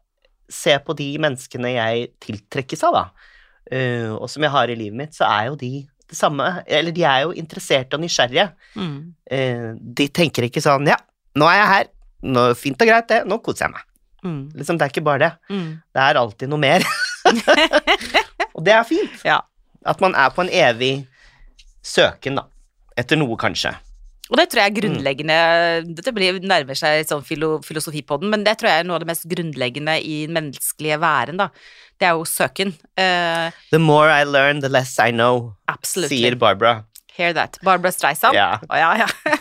se 0.52 0.76
på 0.86 0.94
de 1.00 1.08
menneskene 1.24 1.74
jeg 1.74 2.12
tiltrekkes 2.22 2.86
av, 2.86 3.00
da, 3.00 3.32
eh, 3.72 4.12
og 4.12 4.30
som 4.30 4.46
jeg 4.46 4.54
har 4.54 4.70
i 4.70 4.78
livet 4.78 5.00
mitt, 5.02 5.18
så 5.18 5.26
er 5.32 5.50
jo 5.50 5.58
de 5.66 5.72
det 6.06 6.20
samme. 6.20 6.52
Eller 6.68 6.94
de 6.94 7.08
er 7.10 7.26
jo 7.26 7.34
interesserte 7.34 7.98
og 7.98 8.06
nysgjerrige. 8.06 8.52
Mm. 8.78 8.98
Eh, 9.26 9.68
de 9.82 10.10
tenker 10.14 10.46
ikke 10.46 10.62
sånn 10.62 10.94
Ja, 10.94 11.00
nå 11.34 11.50
er 11.50 11.62
jeg 11.64 11.72
her. 11.74 11.92
Nå, 12.26 12.48
fint 12.60 12.82
og 12.82 12.90
greit, 12.90 13.10
det. 13.10 13.24
Nå 13.26 13.42
koser 13.42 13.66
jeg 13.66 13.78
meg. 13.80 13.88
Mm. 14.26 14.42
Liksom, 14.58 14.80
det 14.80 14.88
er 14.88 14.94
ikke 14.94 15.06
bare 15.06 15.22
det. 15.22 15.32
Mm. 15.54 15.68
Det 15.94 16.06
er 16.06 16.20
alltid 16.22 16.52
noe 16.52 16.62
mer. 16.62 16.86
og 18.56 18.66
det 18.66 18.74
er 18.76 18.86
fint. 18.90 19.20
Ja. 19.26 19.40
At 19.86 20.02
man 20.02 20.18
er 20.18 20.32
på 20.34 20.46
en 20.46 20.52
evig 20.52 20.94
søken, 21.86 22.42
da. 22.42 22.48
Etter 22.98 23.20
noe, 23.20 23.38
kanskje. 23.40 23.76
Og 24.32 24.40
det 24.40 24.48
tror 24.50 24.64
jeg 24.64 24.72
er 24.72 24.78
grunnleggende 24.80 25.36
Dette 26.00 26.10
blir, 26.16 26.40
nærmer 26.42 26.78
seg 26.80 27.04
sånn 27.06 27.22
filo, 27.28 27.60
filosofi 27.62 28.02
på 28.02 28.18
den, 28.22 28.32
men 28.34 28.46
det 28.48 28.56
tror 28.58 28.72
jeg 28.72 28.82
er 28.82 28.88
noe 28.88 28.98
av 28.98 29.04
det 29.04 29.10
mest 29.12 29.28
grunnleggende 29.30 30.00
i 30.02 30.24
den 30.26 30.34
menneskelige 30.40 30.98
væren, 31.04 31.38
da. 31.44 31.52
Det 32.02 32.10
er 32.10 32.18
jo 32.18 32.26
søken. 32.28 32.74
Uh, 32.98 33.54
The 33.70 33.80
more 33.80 34.10
I 34.10 34.26
learn, 34.26 34.64
the 34.66 34.72
less 34.72 34.98
I 34.98 35.12
know, 35.14 35.54
absolutely. 35.70 36.24
sier 36.24 36.40
Barbara. 36.42 36.88
Hear 37.16 37.34
that. 37.38 37.60
Barbara 37.64 37.94
Streisand. 37.94 38.36
Ja. 38.36 38.58
Oh, 38.68 38.76
ja, 38.76 39.06
ja. 39.06 39.35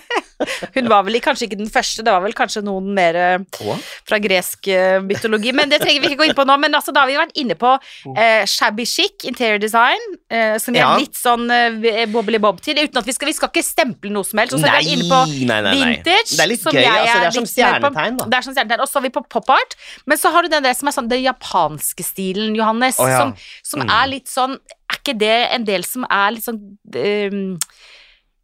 Hun 0.75 0.89
var 0.91 1.05
vel 1.07 1.21
kanskje 1.23 1.47
ikke 1.49 1.59
den 1.61 1.71
første, 1.71 2.03
det 2.05 2.11
var 2.13 2.23
vel 2.25 2.35
kanskje 2.37 2.63
noen 2.67 2.89
mer 2.97 3.15
eh, 3.15 3.75
fra 4.09 4.19
gresk 4.23 4.67
eh, 4.73 4.97
mytologi, 5.05 5.53
men 5.55 5.71
det 5.71 5.79
trenger 5.83 6.03
vi 6.03 6.11
ikke 6.11 6.21
gå 6.23 6.27
inn 6.31 6.37
på 6.39 6.47
nå. 6.49 6.57
Men 6.61 6.75
altså, 6.75 6.93
da 6.95 7.05
har 7.05 7.11
vi 7.13 7.19
vært 7.21 7.37
inne 7.41 7.55
på 7.61 7.71
eh, 8.17 8.43
shabby 8.51 8.87
chic, 8.89 9.25
interior 9.31 9.61
design, 9.63 10.03
eh, 10.31 10.57
som 10.63 10.75
er 10.75 10.83
Ja. 10.85 10.91
litt 10.99 11.15
sånn 11.17 11.47
eh, 11.55 12.05
bobbly 12.11 12.41
bob 12.43 12.59
til, 12.65 12.81
uten 12.83 12.99
at 13.01 13.07
vi 13.09 13.15
skal, 13.17 13.31
vi 13.31 13.37
skal 13.39 13.53
ikke 13.53 13.63
stemple 13.65 14.11
noe 14.13 14.27
som 14.27 14.43
helst. 14.43 14.57
Og 14.59 14.61
så 14.65 14.69
har 14.73 14.81
vi 14.83 14.91
vært 14.91 14.99
inne 14.99 15.09
på 15.13 15.21
nei, 15.31 15.47
nei, 15.47 15.61
nei. 15.69 15.75
vintage, 15.95 16.35
Det 16.35 16.43
er 16.45 16.51
litt 16.51 16.65
gøy, 16.67 16.83
altså. 16.85 17.19
Det 17.21 17.29
er 17.31 17.37
som 17.39 17.49
stjernetegn, 17.55 18.19
da. 18.21 18.29
Det 18.35 18.39
er 18.41 18.49
som 18.49 18.57
stjernetegn. 18.59 18.85
Og 18.85 18.91
så 18.91 18.99
har 19.01 19.07
vi 19.07 19.13
på 19.15 19.25
pop 19.39 19.51
art, 19.55 19.79
men 20.11 20.21
så 20.21 20.33
har 20.35 20.43
du 20.43 20.53
den 20.53 20.67
der 20.67 20.75
som 20.79 20.91
er 20.91 20.97
sånn 20.99 21.09
den 21.11 21.23
japanske 21.25 22.05
stilen, 22.05 22.55
Johannes, 22.59 22.99
oh, 23.03 23.09
ja. 23.11 23.23
som, 23.23 23.35
som 23.63 23.85
Mm. 23.85 23.91
er 23.91 24.07
litt 24.09 24.29
sånn 24.33 24.55
Er 24.93 24.99
ikke 25.01 25.15
det 25.19 25.37
en 25.57 25.65
del 25.67 25.83
som 25.85 26.05
er 26.13 26.31
litt 26.37 26.45
sånn 26.45 26.59
ehm, 26.95 27.57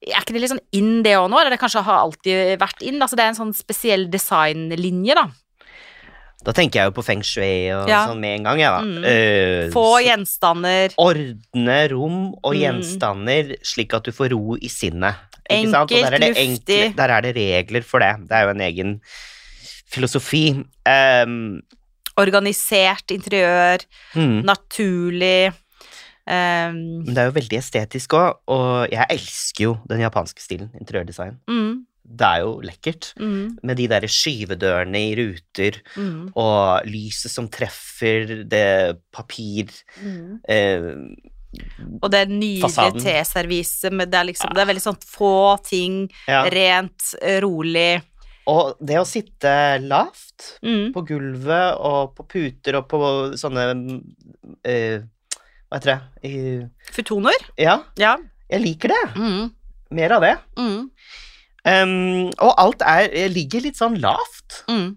er 0.06 0.20
ikke 0.22 0.32
det 0.32 0.40
litt 0.40 0.50
sånn 0.54 0.62
inn 0.72 1.02
det 1.04 1.12
òg 1.18 1.28
nå, 1.30 1.38
eller 1.40 1.50
det 1.54 1.60
kanskje 1.60 1.82
har 1.84 1.98
alltid 2.06 2.58
vært 2.60 2.80
inn? 2.82 3.00
Altså 3.04 3.16
det 3.16 3.24
er 3.26 3.32
en 3.34 3.40
sånn 3.40 3.54
spesiell 3.56 4.08
designlinje, 4.10 5.14
da. 5.14 5.26
Da 6.42 6.54
tenker 6.56 6.80
jeg 6.80 6.88
jo 6.88 6.94
på 6.96 7.04
feng 7.04 7.20
shui 7.20 7.68
og 7.76 7.86
Ja. 7.90 8.06
sånn 8.08 8.18
med 8.20 8.38
en 8.38 8.44
gang, 8.44 8.58
jeg, 8.58 8.70
da. 8.72 8.80
Mm. 8.80 9.04
Uh, 9.04 9.72
Få 9.74 10.00
gjenstander. 10.00 10.94
Ordne 10.96 11.90
rom 11.92 12.34
og 12.42 12.54
Mm. 12.54 12.60
gjenstander 12.62 13.56
slik 13.62 13.92
at 13.92 14.04
du 14.04 14.10
får 14.10 14.30
ro 14.32 14.56
i 14.56 14.68
sinnet. 14.72 15.16
Ikke 15.50 15.70
sant? 15.70 15.90
Og 15.92 15.98
Enkelt, 15.98 16.10
der 16.10 16.14
er, 16.14 16.18
det 16.18 16.30
luftig. 16.36 16.78
enkle, 16.80 16.96
der 16.96 17.10
er 17.10 17.20
det 17.20 17.34
regler 17.36 17.82
for 17.84 17.98
det. 18.00 18.16
Det 18.28 18.32
er 18.32 18.42
jo 18.46 18.50
en 18.54 18.60
egen 18.60 19.00
filosofi. 19.90 20.64
Um, 20.86 21.60
Organisert 22.16 23.12
interiør. 23.14 23.84
Mm. 24.14 24.42
Naturlig. 24.44 25.52
Ehm, 26.28 27.04
Men 27.06 27.14
det 27.14 27.18
er 27.18 27.30
jo 27.30 27.36
veldig 27.40 27.58
estetisk 27.58 28.14
òg, 28.18 28.40
og 28.48 28.88
jeg 28.92 29.06
elsker 29.10 29.64
jo 29.64 29.78
den 29.88 30.00
japanske 30.00 30.40
stilen. 30.42 30.70
Interiørdesign. 30.80 31.38
mm, 31.48 31.86
Det 32.10 32.26
er 32.26 32.40
jo 32.40 32.60
lekkert. 32.60 33.12
mm, 33.20 33.58
Med 33.62 33.76
de 33.76 33.86
der 33.88 34.00
skyvedørene 34.00 34.98
i 34.98 35.14
ruter, 35.14 35.80
mm, 35.96 36.32
og 36.34 36.82
lyset 36.86 37.30
som 37.30 37.48
treffer 37.48 38.44
det 38.44 38.98
papir 39.12 39.70
mm. 40.02 40.40
eh, 40.48 40.90
Og 42.02 42.10
det 42.10 42.28
nydelige 42.28 42.68
nydelig 42.68 43.02
teservise, 43.02 43.90
men 43.90 44.08
Det 44.10 44.18
er 44.18 44.24
liksom 44.24 44.54
Det 44.54 44.62
er 44.62 44.66
veldig 44.66 44.82
sånn 44.82 45.00
få 45.06 45.58
ting, 45.64 46.10
ja. 46.28 46.44
rent, 46.50 47.14
rolig. 47.42 48.02
Og 48.46 48.74
det 48.80 48.98
å 48.98 49.06
sitte 49.06 49.78
lavt 49.82 50.56
Mm, 50.64 50.92
på 50.94 51.02
gulvet 51.06 51.76
og 51.78 52.14
på 52.16 52.24
puter 52.26 52.76
og 52.78 52.88
på 52.88 52.98
sånne 53.36 54.00
eh, 54.64 55.02
Hva 55.70 55.78
heter 55.78 55.92
det? 55.92 56.00
I, 56.26 56.92
futoner. 56.92 57.36
ja, 57.58 57.78
Ja. 57.96 58.16
jeg 58.50 58.60
liker 58.64 58.88
det. 58.88 59.02
Mm, 59.16 59.50
Mer 59.92 60.12
av 60.12 60.20
det. 60.22 60.36
mm, 60.58 60.90
Um, 61.62 62.30
og 62.40 62.54
alt 62.56 62.80
er, 62.88 63.10
ligger 63.28 63.60
litt 63.60 63.76
sånn 63.76 63.98
lavt. 64.00 64.62
mm. 64.66 64.96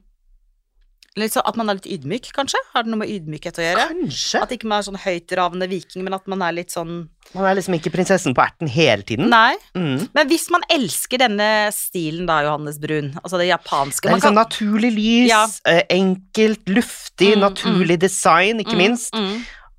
Litt 1.19 1.33
sånn 1.35 1.43
at 1.45 1.57
man 1.59 1.69
er 1.69 1.75
litt 1.75 1.85
ydmyk, 1.91 2.31
kanskje? 2.33 2.57
Har 2.73 2.83
det 2.83 2.89
noe 2.89 2.97
med 3.03 3.09
ydmykhet 3.11 3.59
å 3.59 3.65
gjøre? 3.65 3.83
Kanskje. 3.91 4.39
At 4.41 4.49
ikke 4.55 4.65
man 4.71 4.79
er 4.79 4.85
sånn 4.87 4.97
høytravende 4.97 5.67
viking, 5.69 6.03
men 6.07 6.13
at 6.15 6.25
man 6.31 6.41
er 6.41 6.53
litt 6.55 6.71
sånn 6.73 7.09
Man 7.35 7.45
er 7.45 7.55
liksom 7.59 7.75
ikke 7.75 7.91
prinsessen 7.93 8.33
på 8.33 8.41
erten 8.41 8.67
hele 8.71 9.03
tiden. 9.03 9.27
Nei. 9.29 9.55
Mm. 9.75 10.07
Men 10.15 10.27
hvis 10.31 10.47
man 10.49 10.61
elsker 10.71 11.19
denne 11.21 11.51
stilen 11.75 12.25
da, 12.25 12.39
Johannes 12.47 12.79
Brun, 12.81 13.11
altså 13.23 13.37
det 13.37 13.49
japanske 13.51 14.07
Det 14.07 14.09
er 14.09 14.15
liksom 14.15 14.31
sånn 14.33 14.41
naturlig 14.41 14.93
lys, 14.95 15.29
Ja. 15.29 15.45
eh, 15.65 15.83
enkelt, 15.91 16.63
luftig, 16.65 17.35
Mm, 17.35 17.41
naturlig 17.43 17.99
design, 17.99 18.59
ikke 18.63 18.73
Mm, 18.73 18.77
minst. 18.87 19.13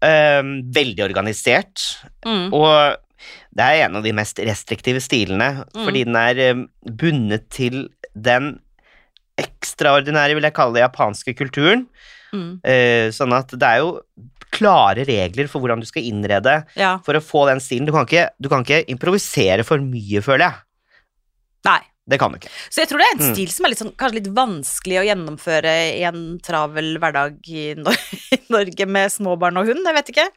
Um, 0.05 0.51
veldig 0.75 1.01
organisert. 1.07 1.81
mm, 2.27 2.51
Og 2.53 2.97
det 3.57 3.65
er 3.65 3.85
en 3.87 3.97
av 3.97 4.05
de 4.05 4.13
mest 4.13 4.37
restriktive 4.45 5.01
stilene, 5.01 5.65
Mm. 5.73 5.85
fordi 5.87 6.05
den 6.05 6.17
er 6.21 6.41
um, 6.53 6.67
bundet 6.85 7.47
til 7.55 7.89
den 8.15 8.59
ekstraordinære, 9.41 10.35
vil 10.37 10.45
jeg 10.47 10.55
kalle 10.55 10.75
det, 10.77 10.85
japanske 10.85 11.35
kulturen. 11.39 11.87
mm, 12.35 12.61
Eh, 12.67 13.09
sånn 13.15 13.33
at 13.33 13.49
det 13.55 13.63
er 13.63 13.79
jo 13.79 14.01
klare 14.55 15.05
regler 15.07 15.49
for 15.49 15.61
hvordan 15.63 15.81
du 15.81 15.87
skal 15.87 16.03
innrede 16.07 16.65
ja. 16.77 16.99
for 16.99 17.15
å 17.15 17.23
få 17.23 17.47
den 17.49 17.59
stilen. 17.63 17.87
Du 17.87 17.93
kan 17.93 18.05
ikke, 18.07 18.29
du 18.41 18.49
kan 18.49 18.63
ikke 18.65 18.85
improvisere 18.91 19.65
for 19.65 19.79
mye, 19.79 20.21
føler 20.23 20.51
jeg. 20.51 20.61
Nei. 21.65 21.81
Det 22.07 22.19
kan 22.21 22.33
du 22.33 22.37
ikke. 22.37 22.51
Så 22.69 22.83
jeg 22.83 22.89
tror 22.91 22.99
det 23.01 23.07
er 23.09 23.15
en 23.17 23.23
Mm. 23.25 23.35
stil 23.35 23.49
som 23.55 23.65
er 23.65 23.71
litt 23.73 23.79
sånn, 23.81 23.95
kanskje 23.97 24.19
litt 24.21 24.33
vanskelig 24.37 24.99
å 25.01 25.07
gjennomføre 25.09 25.75
i 25.99 26.03
en 26.05 26.39
travel 26.45 26.99
hverdag 27.01 27.39
i, 27.49 27.75
Nor 27.81 27.97
i 28.37 28.41
Norge 28.53 28.87
med 28.87 29.11
små 29.11 29.39
barn 29.41 29.57
og 29.57 29.67
hund, 29.71 29.87
jeg 29.89 29.95
vet 29.95 30.11
ikke. 30.13 30.29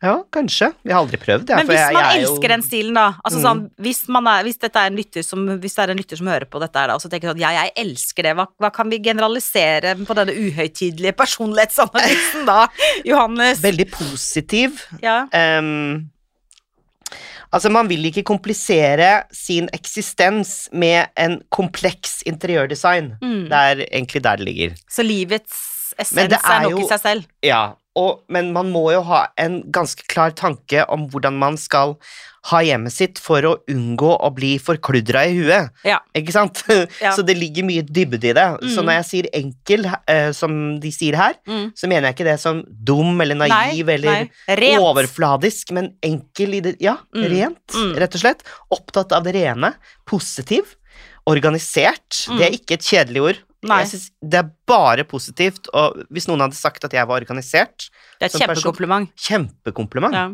Ja, 0.00 0.22
kanskje. 0.30 0.68
Jeg 0.86 0.94
har 0.94 1.02
aldri 1.02 1.18
prøvd, 1.18 1.48
jeg. 1.50 1.56
Men 1.58 1.66
hvis 1.66 1.76
jeg- 1.80 1.92
man 1.92 2.04
jeg 2.14 2.22
elsker 2.22 2.42
jo- 2.46 2.48
den 2.54 2.62
stilen, 2.62 2.94
da 2.94 3.06
altså 3.26 3.38
Mm. 3.40 3.44
sånn, 3.44 3.70
hvis, 3.82 4.08
man 4.08 4.26
er, 4.28 4.42
hvis, 4.44 4.56
er 4.76 4.86
en 4.86 4.96
som, 5.24 5.46
hvis 5.58 5.74
det 5.74 5.82
er 5.84 5.90
en 5.90 5.96
lytter 5.98 6.16
som 6.16 6.26
hører 6.28 6.44
på 6.46 6.60
dette 6.60 6.76
her, 6.78 6.86
da, 6.86 6.94
og 6.94 7.00
så 7.02 7.10
tenker 7.10 7.28
sånn, 7.34 7.40
ja, 7.40 7.50
jeg 7.50 7.72
elsker 7.76 8.22
det, 8.22 8.36
hva, 8.36 8.46
hva 8.62 8.70
kan 8.72 8.88
vi 8.88 8.98
generalisere 9.00 9.96
på 10.06 10.14
denne 10.14 10.32
uhøytidelige 10.38 11.16
personlighetsanalysen 11.18 12.46
da, 12.46 12.68
Johannes? 13.04 13.58
Veldig 13.60 13.90
positiv. 13.90 14.86
Ja. 15.02 15.26
Ehm, 15.32 16.08
altså, 17.52 17.70
man 17.70 17.88
vil 17.88 18.04
ikke 18.04 18.22
komplisere 18.22 19.22
sin 19.32 19.68
eksistens 19.74 20.68
med 20.72 21.06
en 21.18 21.40
kompleks 21.50 22.22
interiørdesign. 22.26 23.12
Mm. 23.22 23.44
Det 23.50 23.52
er 23.52 23.84
egentlig 23.92 24.24
der 24.24 24.36
det 24.36 24.44
ligger. 24.44 24.70
Så 24.90 25.02
livets 25.02 25.54
essens 25.98 26.32
er 26.32 26.38
er 26.54 26.62
nok 26.62 26.70
jo- 26.72 26.84
i 26.84 26.88
seg 26.88 27.00
selv. 27.00 27.24
Ja, 27.42 27.62
og, 27.98 28.22
men 28.32 28.52
man 28.54 28.70
må 28.70 28.86
jo 28.94 29.02
ha 29.10 29.24
en 29.42 29.60
ganske 29.74 30.06
klar 30.10 30.30
tanke 30.38 30.84
om 30.94 31.08
hvordan 31.10 31.34
man 31.40 31.56
skal 31.58 31.96
ha 32.48 32.60
hjemmet 32.64 32.94
sitt 32.94 33.18
for 33.20 33.44
å 33.44 33.50
unngå 33.68 34.12
å 34.24 34.28
bli 34.32 34.52
forkludra 34.62 35.24
i 35.28 35.34
huet. 35.36 35.72
Ja. 35.84 35.98
Ikke 36.16 36.32
sant? 36.32 36.62
Ja. 37.02 37.10
Så 37.16 37.24
det 37.26 37.34
ligger 37.36 37.66
mye 37.66 37.82
dybde 37.84 38.30
i 38.30 38.32
det. 38.38 38.46
Så 38.70 38.78
Mm. 38.80 38.86
når 38.86 38.94
jeg 39.00 39.06
sier 39.08 39.28
enkel, 39.40 39.84
uh, 39.90 40.30
som 40.32 40.54
de 40.80 40.92
sier 40.94 41.18
her, 41.18 41.34
Mm. 41.50 41.66
så 41.76 41.90
mener 41.90 42.08
jeg 42.08 42.16
ikke 42.16 42.28
det 42.30 42.38
som 42.40 42.62
dum 42.70 43.20
eller 43.20 43.34
naiv 43.42 43.52
Nei, 43.84 43.94
eller 43.98 44.28
nei. 44.46 44.70
Overfladisk, 44.78 45.72
men 45.76 45.92
enkel 46.02 46.54
i 46.54 46.60
det 46.60 46.76
Ja, 46.80 46.96
Mm. 47.14 47.28
rent, 47.34 47.66
Mm. 47.74 47.92
rett 47.98 48.14
og 48.14 48.20
slett. 48.22 48.42
Opptatt 48.72 49.12
av 49.12 49.24
det 49.24 49.34
rene. 49.34 49.74
Positiv. 50.06 50.76
Organisert. 51.28 52.24
Mm. 52.30 52.38
Det 52.38 52.46
er 52.46 52.56
ikke 52.56 52.78
et 52.78 52.86
kjedelig 52.86 53.22
ord. 53.28 53.38
Nei. 53.66 53.80
Jeg 53.82 53.88
synes 53.90 54.10
det 54.22 54.38
er 54.38 54.50
bare 54.70 55.02
positivt, 55.08 55.66
og 55.74 55.96
hvis 56.14 56.28
noen 56.30 56.44
hadde 56.44 56.54
sagt 56.54 56.84
at 56.86 56.92
jeg 56.94 57.08
var 57.10 57.18
organisert, 57.24 57.88
Det 58.20 58.28
er 58.28 58.30
et 58.30 58.32
person. 58.32 58.46
kjempekompliment. 58.46 59.10
kjempekompliment. 59.18 60.14
Ja. 60.14 60.28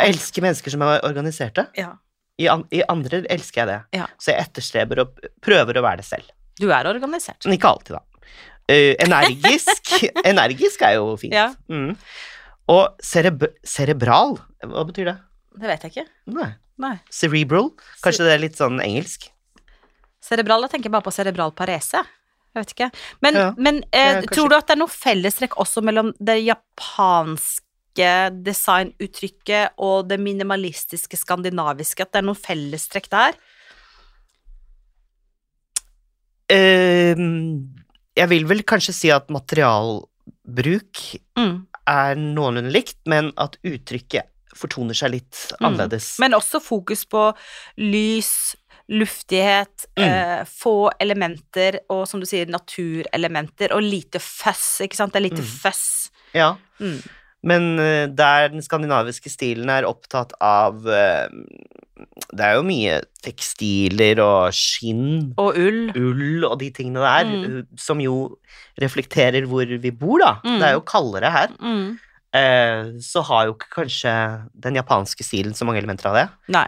Jeg 0.00 0.14
elsker 0.16 0.42
mennesker 0.42 0.70
som 0.74 0.82
er 0.82 1.00
organiserte. 1.06 1.68
Ja. 1.78 1.92
I, 2.40 2.48
an 2.48 2.64
I 2.72 2.82
andre 2.88 3.22
elsker 3.30 3.62
jeg 3.62 3.68
det. 3.70 3.78
Ja. 4.00 4.06
Så 4.18 4.32
jeg 4.32 4.46
etterstreber 4.48 5.02
og 5.04 5.18
prøver 5.44 5.78
å 5.78 5.82
være 5.84 6.00
det 6.02 6.06
selv. 6.08 6.30
Du 6.60 6.68
er 6.72 6.86
organisert. 6.90 7.44
Men 7.46 7.54
ikke 7.58 7.70
alltid, 7.70 7.98
da. 7.98 8.04
Uh, 8.70 8.94
energisk 9.02 9.88
Energisk 10.30 10.82
er 10.86 10.94
jo 10.98 11.16
fint. 11.18 11.34
Ja. 11.34 11.48
Mm. 11.68 11.96
Og 12.70 13.00
cereb 13.02 13.46
cerebral, 13.66 14.36
hva 14.62 14.84
betyr 14.86 15.10
det? 15.10 15.16
Det 15.58 15.66
vet 15.70 15.82
jeg 15.86 15.94
ikke. 15.94 16.06
Nei. 16.34 16.52
Nei. 16.80 16.94
Cerebral? 17.12 17.72
Kanskje 18.04 18.24
det 18.28 18.34
er 18.36 18.42
litt 18.42 18.56
sånn 18.58 18.78
engelsk? 18.82 19.26
Cerebral, 20.22 20.62
jeg 20.66 20.76
tenker 20.76 20.92
bare 20.92 21.04
på 21.04 21.12
cerebral 21.12 21.50
parese. 21.56 22.02
Jeg 22.54 22.64
vet 22.64 22.72
ikke. 22.74 22.90
Men, 23.22 23.34
Ja, 23.38 23.48
men 23.56 23.82
eh, 23.92 24.22
tror 24.26 24.48
du 24.50 24.56
at 24.56 24.66
det 24.66 24.74
er 24.74 24.80
noe 24.82 24.90
fellestrekk 24.90 25.54
også 25.62 25.82
mellom 25.86 26.12
det 26.18 26.40
japanske 26.42 28.08
designuttrykket 28.42 29.76
og 29.78 30.08
det 30.10 30.18
minimalistiske 30.18 31.16
skandinaviske? 31.20 32.02
At 32.02 32.12
det 32.12 32.18
er 32.22 32.26
noen 32.26 32.40
fellestrekk 32.42 33.08
der? 33.12 33.38
Eh, 36.50 37.14
jeg 38.18 38.28
vil 38.32 38.46
vel 38.50 38.64
kanskje 38.66 38.94
si 38.96 39.10
at 39.14 39.28
materialbruk 39.30 41.04
Mm. 41.38 41.66
er 41.86 42.14
noenlunde 42.16 42.72
likt, 42.72 42.98
men 43.06 43.32
at 43.38 43.56
uttrykket 43.64 44.26
fortoner 44.54 44.94
seg 44.94 45.10
litt 45.12 45.52
Mm. 45.60 45.66
annerledes. 45.66 46.18
Men 46.18 46.32
også 46.32 46.60
fokus 46.60 47.04
på 47.06 47.32
lys, 47.78 48.56
luftighet, 48.90 49.86
Mm. 49.96 50.04
eh, 50.04 50.44
få 50.50 50.90
elementer 51.00 51.78
og 51.90 52.06
som 52.08 52.20
du 52.20 52.26
sier, 52.26 52.46
naturelementer, 52.50 53.72
og 53.72 53.82
lite 53.82 54.18
føss, 54.18 54.80
ikke 54.84 54.96
sant? 54.98 55.12
Det 55.14 55.20
er 55.22 55.28
lite 55.30 55.42
Mm. 55.42 55.54
føss. 55.62 56.10
Ja. 56.34 56.56
Mm. 56.80 57.00
Men 57.42 57.78
eh, 57.80 58.06
der 58.06 58.48
den 58.52 58.60
skandinaviske 58.60 59.30
stilen 59.32 59.70
er 59.70 59.86
opptatt 59.88 60.32
av 60.42 60.86
eh, 60.86 61.28
Det 62.32 62.40
er 62.40 62.54
jo 62.56 62.62
mye 62.64 63.02
tekstiler 63.22 64.18
og 64.24 64.52
skinn, 64.56 65.34
Og 65.36 65.54
ull. 65.56 65.90
ull 65.94 66.44
og 66.48 66.58
de 66.58 66.70
tingene 66.70 67.00
der, 67.00 67.24
Mm. 67.26 67.58
eh, 67.58 67.62
som 67.76 67.98
jo 68.00 68.38
reflekterer 68.80 69.44
hvor 69.46 69.66
vi 69.66 69.90
bor, 69.90 70.18
da. 70.18 70.34
Mm. 70.44 70.58
Det 70.58 70.66
er 70.68 70.72
jo 70.72 70.80
kaldere 70.80 71.30
her. 71.30 71.48
Mm. 71.60 71.98
Eh, 72.32 72.84
så 73.02 73.22
har 73.24 73.46
jo 73.46 73.54
ikke 73.54 73.68
kanskje 73.84 74.48
den 74.58 74.74
japanske 74.76 75.22
stilen 75.26 75.52
så 75.52 75.66
mange 75.66 75.78
elementer 75.82 76.06
av 76.06 76.14
det. 76.14 76.28
Nei. 76.48 76.66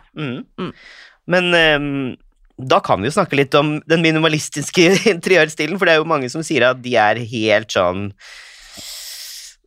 Men 1.31 1.45
um, 1.55 2.17
da 2.59 2.81
kan 2.85 3.01
vi 3.03 3.07
jo 3.11 3.17
snakke 3.17 3.37
litt 3.39 3.55
om 3.59 3.69
den 3.91 4.03
minimalistiske 4.05 4.83
interiørstilen, 5.15 5.79
for 5.79 5.85
det 5.87 5.93
er 5.95 6.01
jo 6.03 6.11
mange 6.11 6.29
som 6.33 6.43
sier 6.47 6.63
at 6.71 6.79
de 6.85 6.93
er 7.01 7.17
helt 7.33 7.71
sånn 7.73 8.01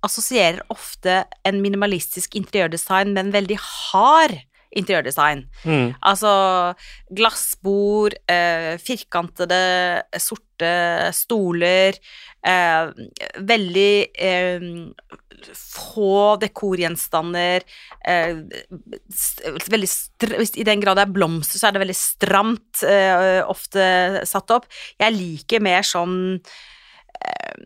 assosierer 0.03 0.61
ofte 0.73 1.25
en 1.45 1.61
minimalistisk 1.63 2.35
interiørdesign 2.35 3.13
med 3.15 3.27
en 3.27 3.33
veldig 3.33 3.59
hard 3.61 4.41
interiørdesign. 4.77 5.45
Mm. 5.65 5.95
Altså 6.07 6.33
glassbord, 7.11 8.17
eh, 8.31 8.77
firkantede, 8.83 9.63
sorte 10.23 10.73
stoler, 11.17 11.99
eh, 12.47 12.93
veldig 13.51 13.95
eh, 14.15 14.69
få 15.57 16.37
dekorgjenstander, 16.43 17.65
eh, 18.07 18.43
veldig 19.73 19.91
I 20.61 20.67
den 20.69 20.83
grad 20.83 21.01
det 21.01 21.07
er 21.07 21.15
blomster, 21.15 21.59
så 21.59 21.69
er 21.69 21.77
det 21.77 21.85
veldig 21.87 21.99
stramt 21.99 22.83
eh, 22.85 23.41
ofte 23.49 24.27
satt 24.29 24.53
opp. 24.55 24.69
Jeg 25.01 25.17
liker 25.17 25.65
mer 25.65 25.87
sånn 25.87 26.19
eh, 26.37 27.65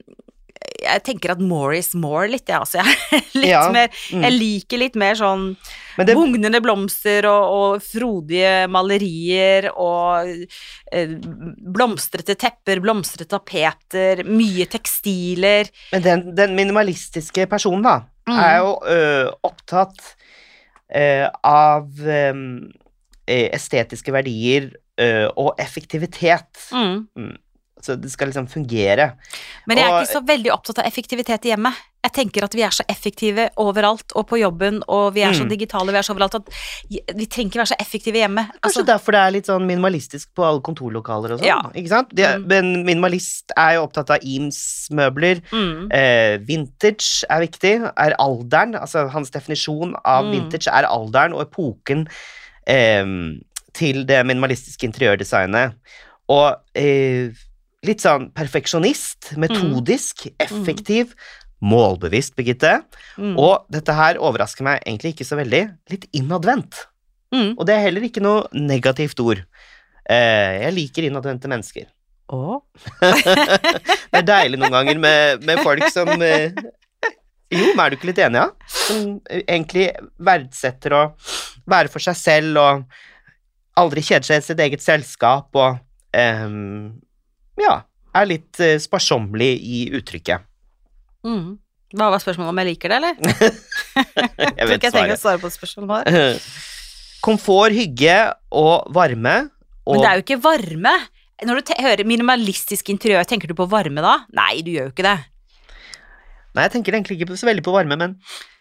jeg 0.85 1.03
tenker 1.07 1.33
at 1.35 1.41
more 1.41 1.77
is 1.79 1.93
more 1.97 2.27
litt, 2.29 2.49
jeg, 2.49 2.59
altså. 2.61 2.83
Jeg, 3.35 3.51
Ja, 3.51 3.65
mer, 3.73 3.89
mm. 4.13 4.23
jeg 4.25 4.35
liker 4.37 4.81
litt 4.81 4.97
mer 5.01 5.17
sånn 5.19 5.51
det, 5.99 6.15
Bugnende 6.17 6.61
blomster 6.65 7.27
og, 7.31 7.45
og 7.55 7.85
frodige 7.85 8.65
malerier 8.73 9.69
og 9.73 10.31
eh, 10.93 11.13
blomstrete 11.75 12.35
tepper, 12.41 12.81
blomstrete 12.83 13.29
tapeter, 13.31 14.25
mye 14.27 14.67
tekstiler. 14.71 15.71
men 15.93 16.03
den, 16.05 16.25
den 16.39 16.57
minimalistiske 16.59 17.47
personen, 17.51 17.85
da, 17.87 18.01
Mm. 18.25 18.39
er 18.41 18.55
jo 18.57 18.69
ø, 18.89 19.01
opptatt 19.45 19.99
ø, 20.97 21.27
av 21.45 21.91
ø, 22.09 22.21
estetiske 23.29 24.15
verdier 24.15 24.71
og 25.37 25.59
effektivitet. 25.61 26.71
Mm. 26.73 27.35
Så 27.85 27.97
det 28.01 28.11
skal 28.11 28.31
liksom 28.33 28.47
fungere. 28.49 29.11
Men 29.69 29.77
jeg 29.79 29.87
er 29.87 29.93
Og- 29.93 30.03
ikke 30.07 30.17
så 30.17 30.27
veldig 30.27 30.53
opptatt 30.55 30.79
av 30.81 30.87
effektivitet 30.89 31.45
i 31.45 31.51
hjemmet. 31.53 31.75
Jeg 32.05 32.13
tenker 32.13 32.45
at 32.45 32.53
vi 32.55 32.61
er 32.63 32.69
så 32.71 32.85
effektive 32.89 33.49
overalt, 33.57 34.13
og 34.15 34.27
på 34.29 34.37
jobben, 34.39 34.83
og 34.89 35.15
vi 35.15 35.23
er 35.25 35.33
så 35.33 35.45
Mm. 35.45 35.49
digitale, 35.49 35.91
vi 35.93 35.97
er 35.97 36.03
så 36.05 36.13
overalt 36.15 36.35
at 36.35 36.49
vi 37.17 37.25
trenger 37.27 37.51
ikke 37.51 37.61
være 37.63 37.73
så 37.73 37.77
effektive 37.81 38.17
hjemme. 38.21 38.45
Kanskje 38.61 38.61
Altså, 38.63 38.85
derfor 38.85 39.13
det 39.13 39.21
er 39.21 39.31
litt 39.33 39.47
sånn 39.47 39.65
minimalistisk 39.67 40.27
på 40.37 40.45
alle 40.45 40.61
kontorlokaler 40.61 41.33
og 41.33 41.41
sånn. 41.41 41.47
Ja. 41.47 41.61
Ikke 41.75 41.89
sant? 41.89 42.15
De, 42.15 42.23
Mm. 42.23 42.47
Men 42.47 42.85
minimalist 42.85 43.53
er 43.57 43.75
jo 43.77 43.87
opptatt 43.87 44.11
av 44.11 44.19
Eames-møbler. 44.23 45.41
mm, 45.51 45.93
Eh, 45.93 46.39
vintage 46.39 47.25
er 47.31 47.41
viktig. 47.41 47.93
Er 47.97 48.15
alderen. 48.19 48.75
Altså 48.79 49.09
hans 49.11 49.31
definisjon 49.31 49.95
av 50.05 50.25
Mm. 50.25 50.31
vintage 50.33 50.69
er 50.69 50.85
alderen 50.85 51.33
og 51.35 51.51
epoken 51.51 52.07
eh, 52.67 53.05
til 53.73 54.05
det 54.05 54.25
minimalistiske 54.27 54.85
interiørdesignet. 54.93 55.75
Og 56.29 56.57
eh, 56.75 57.31
litt 57.87 58.03
sånn 58.05 58.31
perfeksjonist, 58.37 59.33
metodisk, 59.41 60.27
effektiv, 60.43 61.15
målbevisst, 61.65 62.35
Birgitte. 62.37 62.83
mm, 63.17 63.37
Og 63.41 63.65
dette 63.73 63.95
her 63.97 64.19
overrasker 64.21 64.67
meg 64.67 64.83
egentlig 64.85 65.15
ikke 65.15 65.27
så 65.29 65.39
veldig. 65.41 65.63
Litt 65.93 66.09
innadvendt. 66.13 66.87
mm. 67.33 67.55
Og 67.59 67.65
det 67.67 67.75
er 67.77 67.85
heller 67.87 68.05
ikke 68.09 68.23
noe 68.25 68.45
negativt 68.53 69.21
ord. 69.25 69.45
Eh, 70.05 70.63
jeg 70.67 70.75
liker 70.77 71.07
innadvendte 71.09 71.49
mennesker. 71.49 71.87
Å? 72.33 72.59
Det 74.11 74.21
er 74.21 74.27
deilig 74.29 74.59
noen 74.61 74.73
ganger 74.73 74.99
med, 75.01 75.45
med 75.45 75.61
folk 75.65 75.85
som 75.93 76.09
eh, 76.23 76.53
Jo, 77.53 77.71
men 77.75 77.81
er 77.85 77.91
du 77.93 77.97
ikke 77.99 78.09
litt 78.11 78.21
enig, 78.25 78.41
ja? 78.41 78.69
Som 78.69 79.03
eh, 79.31 79.43
egentlig 79.45 79.89
verdsetter 80.25 80.95
å 80.97 81.03
være 81.71 81.89
for 81.93 82.03
seg 82.05 82.17
selv 82.19 82.61
og 82.61 82.85
aldri 83.81 84.05
kjeder 84.05 84.27
seg 84.29 84.41
i 84.41 84.47
sitt 84.47 84.61
eget 84.63 84.85
selskap 84.85 85.57
og 85.59 85.79
ehm, 86.15 86.93
Ja, 87.61 87.75
er 88.15 88.31
litt 88.31 88.61
eh, 88.63 88.77
sparsommelig 88.83 89.53
i 89.63 89.85
uttrykket. 89.95 90.47
Mm. 91.25 91.57
Hva 91.95 92.11
var 92.11 92.23
spørsmålet 92.23 92.51
om 92.51 92.61
jeg 92.63 92.71
liker 92.73 92.93
det, 92.93 93.01
eller? 93.01 93.19
Jeg 94.05 94.55
Tror 94.55 94.71
vet 94.71 94.79
ikke 94.79 94.89
jeg 94.89 94.95
trenger 94.97 95.17
å 95.17 95.21
svare 95.21 95.43
på 95.43 95.51
spørsmålet. 95.55 96.49
Komfort, 97.25 97.73
hygge 97.73 98.17
og 98.53 98.91
varme. 98.95 99.37
Og 99.85 99.97
Men 99.97 100.03
det 100.03 100.09
er 100.09 100.19
jo 100.19 100.25
ikke 100.25 100.43
varme. 100.45 100.95
Når 101.45 101.61
du 101.61 101.71
hører 101.83 102.09
minimalistisk 102.09 102.91
interiør, 102.93 103.25
tenker 103.29 103.51
du 103.51 103.57
på 103.59 103.67
varme 103.71 104.03
da? 104.05 104.19
Nei, 104.37 104.59
du 104.65 104.73
gjør 104.75 104.91
jo 104.91 104.95
ikke 104.95 105.07
det. 105.07 105.17
Nei, 106.55 106.67
jeg 106.69 106.75
tenker 106.77 106.95
egentlig 106.95 107.17
ikke 107.19 107.37
så 107.39 107.49
veldig 107.49 107.65
på 107.67 107.73
varme, 107.75 107.97
men, 107.99 108.13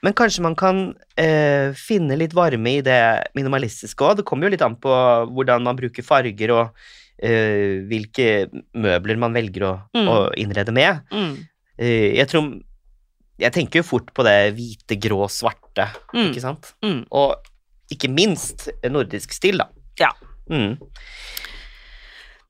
men 0.02 0.16
kanskje 0.18 0.42
man 0.42 0.56
kan 0.58 0.80
eh, 1.20 1.76
finne 1.78 2.18
litt 2.18 2.34
varme 2.34 2.80
i 2.80 2.82
det 2.86 2.98
minimalistiske 3.38 4.08
òg. 4.08 4.18
Det 4.20 4.26
kommer 4.26 4.48
jo 4.48 4.56
litt 4.56 4.66
an 4.66 4.80
på 4.82 4.94
hvordan 5.30 5.68
man 5.68 5.78
bruker 5.78 6.06
farger 6.06 6.56
og 6.56 6.88
eh, 7.22 7.82
hvilke 7.90 8.48
møbler 8.74 9.18
man 9.18 9.34
velger 9.34 9.62
å, 9.68 9.74
Mm. 9.96 10.08
å 10.10 10.18
innrede 10.38 10.74
med. 10.74 11.02
Mm. 11.12 11.34
Uh, 11.80 12.10
jeg 12.18 12.28
tror 12.30 12.62
Jeg 13.40 13.52
tenker 13.52 13.80
jo 13.82 13.84
fort 13.84 14.12
på 14.14 14.24
det 14.24 14.54
hvite, 14.56 14.96
grå, 15.02 15.26
svarte, 15.28 15.88
Mm. 16.14 16.30
ikke 16.32 16.42
sant? 16.42 16.74
Mm. 16.86 17.06
Og 17.12 17.36
ikke 17.92 18.08
minst 18.14 18.70
nordisk 18.90 19.34
stil, 19.34 19.58
da. 19.58 19.66
Ja. 20.00 20.12
Mm. 20.50 20.78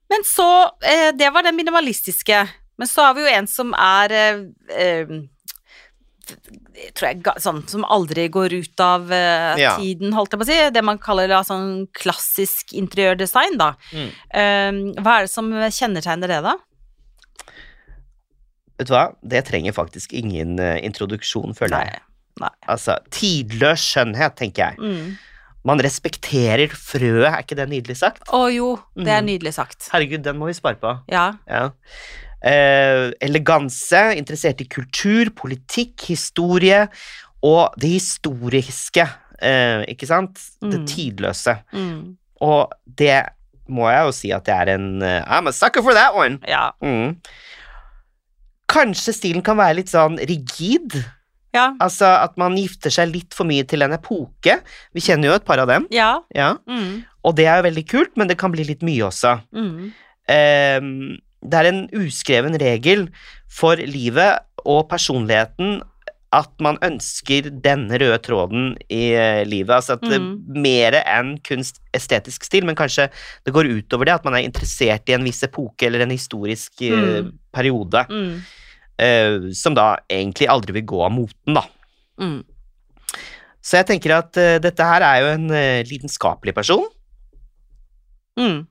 Men 0.10 0.24
så 0.28 0.48
uh, 0.68 1.12
Det 1.16 1.30
var 1.34 1.44
den 1.48 1.56
minimalistiske. 1.56 2.44
Men 2.78 2.88
så 2.90 3.06
har 3.08 3.14
vi 3.16 3.22
jo 3.22 3.28
en 3.32 3.48
som 3.48 3.74
er 3.78 4.12
eh, 4.18 4.40
eh, 4.74 5.12
tror 6.96 7.08
jeg, 7.10 7.22
sånn 7.44 7.62
som 7.68 7.84
aldri 7.86 8.28
går 8.32 8.54
ut 8.56 8.80
av 8.84 9.10
uh, 9.12 9.56
Ja. 9.60 9.76
tiden, 9.78 10.14
holdt 10.16 10.32
jeg 10.34 10.40
på 10.40 10.46
å 10.48 10.50
si. 10.50 10.60
Det 10.74 10.84
man 10.84 10.98
kaller 11.04 11.28
da 11.28 11.42
sånn 11.44 11.88
klassisk 11.94 12.74
interiørdesign, 12.74 13.58
da. 13.60 13.74
Mm. 13.92 14.10
Uh, 14.32 15.02
hva 15.04 15.18
er 15.20 15.28
det 15.28 15.34
som 15.34 15.52
kjennetegner 15.52 16.32
det, 16.32 16.42
da? 16.46 16.56
Vet 18.80 18.90
du 18.90 18.94
hva, 18.96 19.04
det 19.22 19.44
trenger 19.52 19.76
faktisk 19.76 20.16
ingen 20.18 20.56
uh, 20.62 20.78
introduksjon, 20.82 21.54
føler 21.58 21.86
jeg. 21.92 22.02
Nei. 22.42 22.50
Altså, 22.74 22.96
tidløs 23.14 23.84
skjønnhet, 23.86 24.34
tenker 24.40 24.72
jeg. 24.72 24.80
Mm. 24.82 25.14
Man 25.70 25.80
respekterer 25.86 26.74
frøet, 26.76 27.28
er 27.30 27.44
ikke 27.46 27.56
det 27.56 27.68
nydelig 27.72 27.96
sagt? 28.02 28.26
Å 28.36 28.48
jo, 28.52 28.72
det 28.98 29.08
er 29.14 29.22
Mhm. 29.22 29.30
nydelig 29.30 29.54
sagt. 29.56 29.86
Herregud, 29.94 30.24
den 30.26 30.40
må 30.42 30.50
vi 30.50 30.54
spare 30.58 30.76
på. 30.82 30.96
Ja. 31.14 31.34
Ja. 31.48 31.70
Eh, 32.44 33.12
eleganse, 33.24 34.02
interessert 34.20 34.60
i 34.62 34.68
kultur, 34.68 35.30
politikk, 35.36 36.02
historie 36.10 36.82
og 37.44 37.74
det 37.80 37.94
historiske, 37.96 39.06
eh, 39.42 39.86
ikke 39.88 40.08
sant? 40.10 40.40
Det 40.62 40.82
Mm. 40.82 40.86
tidløse. 40.88 41.56
Mm. 41.74 42.18
Og 42.42 42.72
det 42.86 43.22
må 43.70 43.88
jeg 43.90 44.04
jo 44.06 44.12
si 44.12 44.32
at 44.36 44.44
det 44.44 44.54
er 44.54 44.74
en 44.76 45.02
uh, 45.02 45.22
I'm 45.24 45.48
a 45.48 45.52
sucker 45.56 45.82
for 45.82 45.94
that 45.96 46.14
one! 46.14 46.40
Ja. 46.48 46.72
Mm. 46.84 47.16
Kanskje 48.74 49.14
stilen 49.16 49.44
kan 49.46 49.58
være 49.60 49.76
litt 49.82 49.92
sånn 49.92 50.18
rigid. 50.28 50.96
Ja. 51.54 51.68
Altså 51.84 52.08
at 52.24 52.36
man 52.42 52.56
gifter 52.58 52.90
seg 52.94 53.12
litt 53.14 53.36
for 53.38 53.46
mye 53.46 53.64
til 53.70 53.84
en 53.86 53.94
epoke. 53.94 54.56
Vi 54.96 55.04
kjenner 55.06 55.30
jo 55.30 55.36
et 55.38 55.46
par 55.46 55.60
av 55.62 55.68
dem. 55.70 55.86
Ja. 55.94 56.16
Ja. 56.34 56.56
Mm. 56.68 57.04
Og 57.24 57.36
det 57.38 57.46
er 57.48 57.60
jo 57.62 57.68
veldig 57.70 57.84
kult, 57.92 58.16
men 58.18 58.28
det 58.32 58.38
kan 58.42 58.52
bli 58.52 58.66
litt 58.66 58.82
mye 58.84 59.06
også. 59.12 59.36
Mm. 59.54 59.92
Ehm, 60.34 61.20
det 61.44 61.60
er 61.60 61.70
en 61.72 61.82
uskreven 62.00 62.56
regel 62.62 63.08
for 63.52 63.76
livet 63.76 64.40
og 64.66 64.88
personligheten 64.90 65.82
at 66.34 66.50
man 66.66 66.80
ønsker 66.82 67.52
denne 67.62 67.94
røde 68.02 68.18
tråden 68.26 68.72
i 68.90 69.12
eh, 69.14 69.44
livet. 69.46 69.76
Altså 69.76 69.94
at 70.00 70.02
det 70.02 70.18
Mhm. 70.20 70.62
mer 70.64 70.96
enn 71.04 71.36
kunst 71.46 71.78
estetisk 71.94 72.44
stil, 72.48 72.66
men 72.66 72.76
kanskje 72.76 73.06
det 73.46 73.54
går 73.54 73.70
utover 73.70 74.06
det, 74.10 74.16
at 74.16 74.26
man 74.26 74.34
er 74.40 74.48
interessert 74.48 75.08
i 75.10 75.14
en 75.14 75.24
viss 75.24 75.44
epoke 75.46 75.86
eller 75.86 76.02
en 76.02 76.10
historisk 76.16 76.82
eh, 76.82 77.22
Mm. 77.22 77.32
periode, 77.54 78.06
Mm. 78.10 78.42
Uh, 79.02 79.50
som 79.54 79.74
da 79.74 79.98
egentlig 80.08 80.48
aldri 80.48 80.72
vil 80.74 80.84
gå 80.86 81.00
av 81.04 81.12
moten, 81.12 81.54
da. 81.56 81.64
Mm. 82.22 82.44
Så 83.62 83.78
jeg 83.82 83.88
tenker 83.88 84.12
at 84.18 84.38
uh, 84.38 84.60
dette 84.62 84.86
her 84.86 85.02
er 85.02 85.20
jo 85.22 85.32
en 85.34 85.50
uh, 85.50 85.82
lidenskapelig 85.90 86.54
person. 86.54 86.86
Mm. 88.38 88.68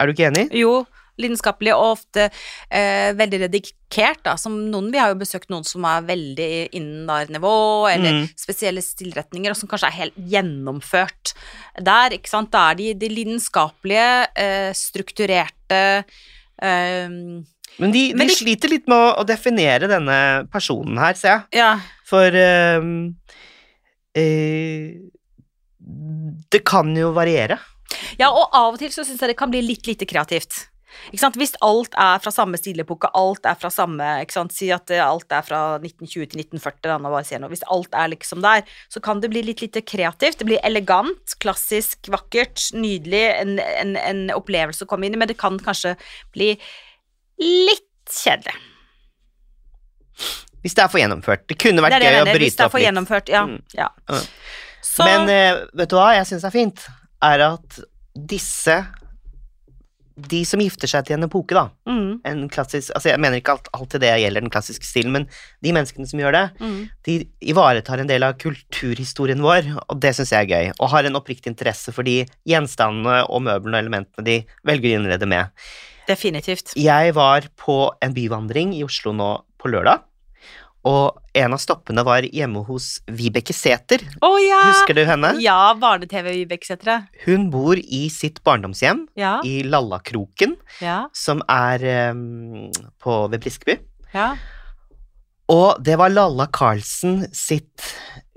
Er 0.00 0.06
du 0.06 0.12
ikke 0.12 0.30
enig? 0.32 0.46
Jo, 0.56 0.86
lidenskapelig 1.20 1.74
og 1.76 1.98
ofte 1.98 2.26
eh, 2.70 3.12
veldig 3.18 3.40
redikert. 3.46 4.22
da. 4.24 4.36
Som 4.40 4.56
noen, 4.70 4.90
vi 4.92 4.98
har 5.02 5.12
jo 5.12 5.18
besøkt 5.20 5.50
noen 5.50 5.64
som 5.66 5.84
er 5.88 6.02
veldig 6.08 6.50
innen 6.78 7.06
NAR-nivå, 7.06 7.52
eller 7.92 8.12
Mm. 8.20 8.26
spesielle 8.38 8.82
stillretninger, 8.82 9.50
og 9.50 9.56
som 9.56 9.68
kanskje 9.68 9.88
er 9.90 9.98
helt 10.00 10.18
gjennomført 10.30 11.34
der, 11.80 12.10
ikke 12.18 12.28
sant. 12.32 12.50
Da 12.52 12.70
er 12.70 12.74
de, 12.80 12.92
de 12.94 13.08
lidenskapelige, 13.08 14.26
eh, 14.36 14.72
strukturerte 14.72 16.04
eh, 16.62 17.08
Men 17.78 17.92
de, 17.94 18.08
de, 18.10 18.14
Men 18.18 18.26
de- 18.28 18.34
sliter 18.34 18.68
litt 18.68 18.88
med 18.90 18.96
å, 18.98 19.20
å 19.22 19.24
definere 19.26 19.86
denne 19.88 20.46
personen 20.52 20.98
her, 20.98 21.14
ser 21.14 21.28
jeg. 21.36 21.60
Ja. 21.60 21.70
For 22.04 22.26
eh, 22.34 22.80
Det 26.50 26.64
kan 26.66 26.90
jo 26.96 27.12
variere. 27.16 27.58
ja, 28.18 28.28
og 28.30 28.50
av 28.54 28.74
og 28.74 28.78
til 28.78 28.90
så 28.94 29.04
syns 29.06 29.20
jeg 29.22 29.32
det 29.32 29.38
kan 29.38 29.50
bli 29.50 29.62
litt 29.62 29.86
lite 29.86 30.06
kreativt. 30.06 30.66
Hvis 31.10 31.54
alt 31.64 31.96
er 31.98 32.22
fra 32.22 32.32
samme 32.34 32.58
stilepoke, 32.60 33.10
alt 33.16 33.46
er 33.48 33.58
fra 33.58 33.70
samme? 33.72 34.08
Si 34.54 34.70
at 34.74 34.90
eh, 34.94 35.02
alt 35.04 35.32
er 35.32 35.44
fra 35.46 35.60
1920 35.78 36.30
til 36.32 36.42
1940, 36.44 37.08
da. 37.08 37.46
Hvis 37.50 37.66
alt 37.70 37.94
er 37.96 38.12
liksom 38.14 38.42
der, 38.44 38.64
så 38.92 39.02
kan 39.04 39.22
det 39.22 39.32
bli 39.32 39.44
litt 39.46 39.62
lite 39.64 39.82
kreativt. 39.82 40.40
Det 40.40 40.48
blir 40.48 40.62
elegant, 40.66 41.36
klassisk, 41.42 42.10
vakkert, 42.12 42.70
nydelig, 42.76 43.24
en, 43.40 43.56
en, 43.58 43.94
en 44.00 44.24
opplevelse 44.36 44.86
å 44.86 44.90
komme 44.90 45.08
inn 45.08 45.16
i, 45.16 45.20
men 45.20 45.30
det 45.30 45.38
kan 45.40 45.58
kanskje 45.62 45.96
bli 46.34 46.54
litt 47.40 47.86
kjedelig. 48.10 48.56
Hvis 50.60 50.76
det 50.76 50.84
er 50.84 50.90
for 50.92 51.00
gjennomført. 51.00 51.46
Det 51.48 51.56
kunne 51.60 51.84
vært 51.84 51.96
det 51.96 52.02
det 52.04 52.10
gøy 52.10 52.20
å 52.20 52.24
litt. 52.28 52.42
Hvis 52.44 52.58
det 52.58 52.66
er 52.66 52.72
for 52.72 52.84
gjennomført, 52.84 53.30
ja. 53.32 53.44
Mm. 53.48 53.60
ja. 53.76 53.88
Mm. 54.10 54.26
Men 55.06 55.32
eh, 55.32 55.62
vet 55.80 55.92
du 55.92 55.96
hva 55.96 56.10
jeg 56.18 56.28
syns 56.28 56.44
er 56.44 56.54
fint? 56.54 56.82
Er 57.24 57.46
at 57.46 57.80
disse 58.28 58.76
De 60.16 60.40
som 60.48 60.60
gifter 60.62 60.90
seg 60.90 61.06
til 61.06 61.16
en 61.16 61.26
epoke, 61.26 61.54
da 61.56 61.68
mm, 61.88 62.20
en 62.26 62.42
klassisk, 62.52 62.92
altså 62.96 63.12
Jeg 63.12 63.20
mener 63.22 63.40
ikke 63.40 63.54
alt, 63.56 63.70
alltid 63.76 64.04
det 64.04 64.12
gjelder 64.22 64.44
den 64.44 64.52
klassiske 64.52 64.86
stilen, 64.86 65.14
men 65.14 65.26
de 65.64 65.74
menneskene 65.76 66.08
som 66.10 66.22
gjør 66.22 66.36
det, 66.36 66.44
mm, 66.60 66.80
de 67.08 67.16
ivaretar 67.52 68.02
en 68.02 68.10
del 68.10 68.26
av 68.26 68.36
kulturhistorien 68.42 69.42
vår, 69.44 69.70
og 69.86 70.02
det 70.02 70.14
syns 70.16 70.34
jeg 70.34 70.48
er 70.48 70.50
gøy. 70.50 70.72
Og 70.78 70.92
har 70.94 71.06
en 71.06 71.20
oppriktig 71.20 71.52
interesse 71.52 71.94
for 71.94 72.06
de 72.06 72.24
gjenstandene 72.48 73.22
og 73.28 73.44
møblene 73.46 73.78
og 73.78 73.86
elementene 73.86 74.26
de 74.26 74.36
velger 74.66 74.92
å 74.92 75.00
innrede 75.00 75.30
med. 75.30 75.54
definitivt. 76.10 76.72
Jeg 76.74 77.14
var 77.14 77.46
på 77.60 77.92
en 78.02 78.14
byvandring 78.16 78.74
i 78.74 78.82
Oslo 78.82 79.12
nå 79.14 79.30
på 79.60 79.70
lørdag, 79.70 80.02
og 80.88 81.18
en 81.36 81.52
av 81.52 81.60
stoppene 81.60 82.02
var 82.06 82.24
hjemme 82.24 82.62
hos 82.64 83.00
Vibeke 83.06 83.52
Sæther. 83.52 84.00
Oh, 84.24 84.38
ja! 84.40 84.60
Husker 84.70 84.96
du 84.96 85.02
henne? 85.04 85.34
Ja, 85.44 85.74
barne-TV 85.76 86.30
Vibeke 86.38 86.66
Sæther. 86.66 87.02
Hun 87.26 87.50
bor 87.52 87.76
i 87.76 88.06
sitt 88.12 88.40
barndomshjem 88.46 89.04
Ja, 89.20 89.38
i 89.44 89.60
Lallakroken, 89.66 90.56
ja, 90.80 91.02
som 91.12 91.42
er 91.52 91.84
um, 92.14 92.70
på, 93.02 93.20
ved 93.32 93.44
Briskeby. 93.44 93.76
ja. 94.14 94.32
Og 95.50 95.80
det 95.82 95.96
var 95.98 96.12
Lalla 96.12 96.44
Carlsen 96.46 97.24
sitt 97.34 97.82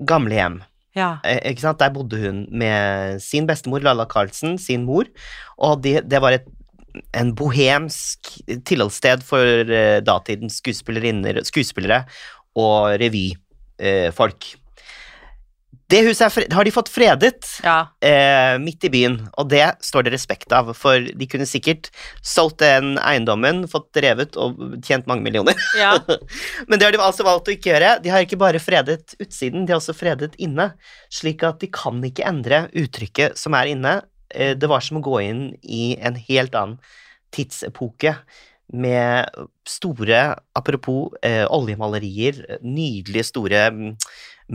gamlehjem. 0.02 0.56
ja. 0.96 1.18
Eh? 1.22 1.54
Der 1.54 1.90
bodde 1.94 2.18
hun 2.18 2.48
med 2.50 3.22
sin 3.22 3.46
bestemor, 3.46 3.78
Lalla 3.80 4.04
Carlsen, 4.04 4.58
sin 4.58 4.84
mor, 4.84 5.04
og 5.56 5.82
det, 5.82 6.08
det 6.10 6.20
var 6.20 6.32
et, 6.32 6.48
en 7.12 7.32
bohemsk 7.36 8.34
tilholdssted 8.66 9.24
for 9.26 9.70
eh, 9.70 10.00
datidens 10.04 10.60
skuespillere 10.62 12.04
og 12.54 13.00
revyfolk. 13.02 14.52
det 15.90 16.00
huset 16.06 16.24
er 16.26 16.54
har 16.54 16.64
de 16.64 16.72
fått 16.72 16.88
fredet 16.88 17.48
ja. 17.64 17.90
eh, 18.00 18.54
midt 18.62 18.86
i 18.86 18.90
byen, 18.94 19.18
og 19.36 19.50
det 19.50 19.66
står 19.84 20.06
det 20.06 20.14
respekt 20.14 20.54
av, 20.54 20.70
for 20.78 21.02
de 21.02 21.28
kunne 21.30 21.46
sikkert 21.46 21.90
solgt 22.22 22.62
den 22.62 22.94
eiendommen, 23.02 23.66
fått 23.70 23.90
drevet 23.96 24.38
og 24.40 24.78
tjent 24.86 25.10
mange 25.10 25.26
millioner. 25.26 25.58
ja. 25.78 25.98
Men 26.68 26.78
det 26.78 26.86
har 26.86 26.96
de 26.96 27.02
altså 27.02 27.26
valgt 27.26 27.50
å 27.50 27.54
ikke 27.56 27.74
gjøre. 27.74 27.98
De 28.06 28.14
har 28.14 28.24
ikke 28.24 28.40
bare 28.40 28.62
fredet 28.62 29.18
utsiden, 29.18 29.66
de 29.66 29.74
har 29.74 29.82
også 29.82 29.96
fredet 29.98 30.32
inne. 30.38 30.72
Slik 31.12 31.44
at 31.46 31.60
de 31.62 31.70
kan 31.74 32.00
ikke 32.06 32.26
endre 32.26 32.66
uttrykket 32.72 33.38
som 33.38 33.58
er 33.58 33.74
inne. 33.74 33.98
Eh, 34.34 34.54
Det 34.58 34.70
var 34.70 34.82
som 34.84 34.98
å 34.98 35.04
gå 35.04 35.20
inn 35.22 35.44
i 35.62 35.94
en 36.00 36.18
helt 36.28 36.54
annen 36.58 36.78
tidsepoke 37.34 38.16
med 38.74 39.28
store, 39.68 40.20
apropos 40.56 41.12
eh, 41.22 41.44
oljemalerier, 41.52 42.58
nydelige 42.64 43.28
store 43.28 43.66
mm, 43.74 43.92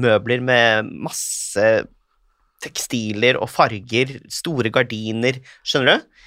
møbler 0.02 0.42
med 0.42 0.90
masse 1.06 1.68
tekstiler 2.64 3.38
og 3.40 3.52
farger, 3.52 4.18
store 4.32 4.72
gardiner, 4.74 5.40
skjønner 5.64 6.00
du? 6.00 6.26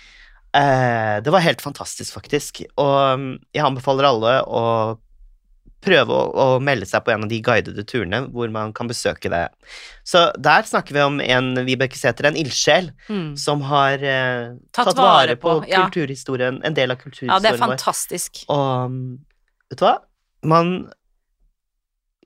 Eh, 0.56 1.16
det 1.24 1.32
var 1.32 1.44
helt 1.44 1.64
fantastisk, 1.64 2.14
faktisk. 2.14 2.62
Og 2.80 3.18
mm, 3.20 3.32
jeg 3.56 3.66
anbefaler 3.66 4.08
alle 4.08 4.36
å 4.46 4.62
prøve 5.82 6.14
å, 6.14 6.28
å 6.32 6.60
melde 6.62 6.86
seg 6.86 7.02
på 7.04 7.10
en 7.14 7.24
av 7.26 7.30
de 7.32 7.40
guidede 7.42 7.82
turene 7.88 8.20
hvor 8.30 8.50
man 8.54 8.70
kan 8.76 8.86
besøke 8.90 9.30
det. 9.32 9.42
Så 10.06 10.24
der 10.38 10.62
snakker 10.68 10.94
vi 10.94 11.02
om 11.04 11.18
en 11.24 11.52
Vibeke 11.66 11.98
Sæther, 11.98 12.30
en 12.30 12.38
ildsjel, 12.38 12.92
Mm. 13.08 13.32
som 13.38 13.60
har 13.66 13.98
eh, 14.02 14.52
Tatt 14.72 14.92
tatt, 14.92 14.96
vare 15.02 15.34
på, 15.36 15.58
på, 15.60 15.68
ja. 15.70 15.82
kulturhistorien, 15.86 16.60
en 16.64 16.74
del 16.78 16.94
av 16.94 17.00
kulturhistorien 17.02 17.34
vår. 17.34 17.42
ja, 17.42 17.42
det 17.42 17.50
er 17.52 17.58
er 17.58 17.62
vår. 17.64 17.74
fantastisk. 17.74 18.44
Og 18.48 18.96
vet 19.72 19.82
du 19.82 19.86
hva? 19.88 19.96
Man 20.46 20.72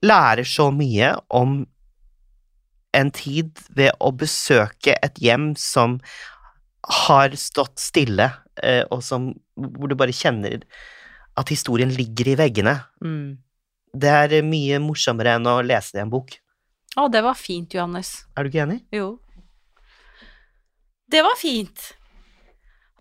lærer 0.05 0.45
så 0.45 0.69
mye 0.73 1.15
om 1.33 1.63
en 2.97 3.11
tid 3.13 3.57
ved 3.77 3.91
å 4.01 4.11
besøke 4.15 4.95
et 5.03 5.17
hjem 5.21 5.51
som 5.59 5.97
har 7.07 7.33
stått 7.37 7.81
stille, 7.81 8.29
eh, 8.63 8.83
og 8.93 9.01
som, 9.03 9.31
hvor 9.57 9.89
du 9.91 9.95
bare 9.99 10.13
kjenner 10.15 10.61
at 11.37 11.51
historien 11.53 11.91
ligger 11.93 12.31
i 12.31 12.37
veggene. 12.39 12.77
Mm. 13.03 13.37
Det 13.93 14.11
er 14.11 14.43
mye 14.45 14.79
morsommere 14.83 15.37
enn 15.37 15.47
å 15.49 15.59
lese 15.65 15.95
det 15.95 16.01
i 16.01 16.05
en 16.05 16.11
bok. 16.11 16.35
Å, 16.97 17.07
det 17.13 17.21
var 17.25 17.37
fint, 17.37 17.73
Johannes. 17.77 18.25
Er 18.35 18.43
du 18.45 18.51
ikke 18.51 18.63
enig? 18.65 18.81
Jo. 18.95 19.07
Det 21.07 21.21
var 21.23 21.37
fint. 21.39 21.91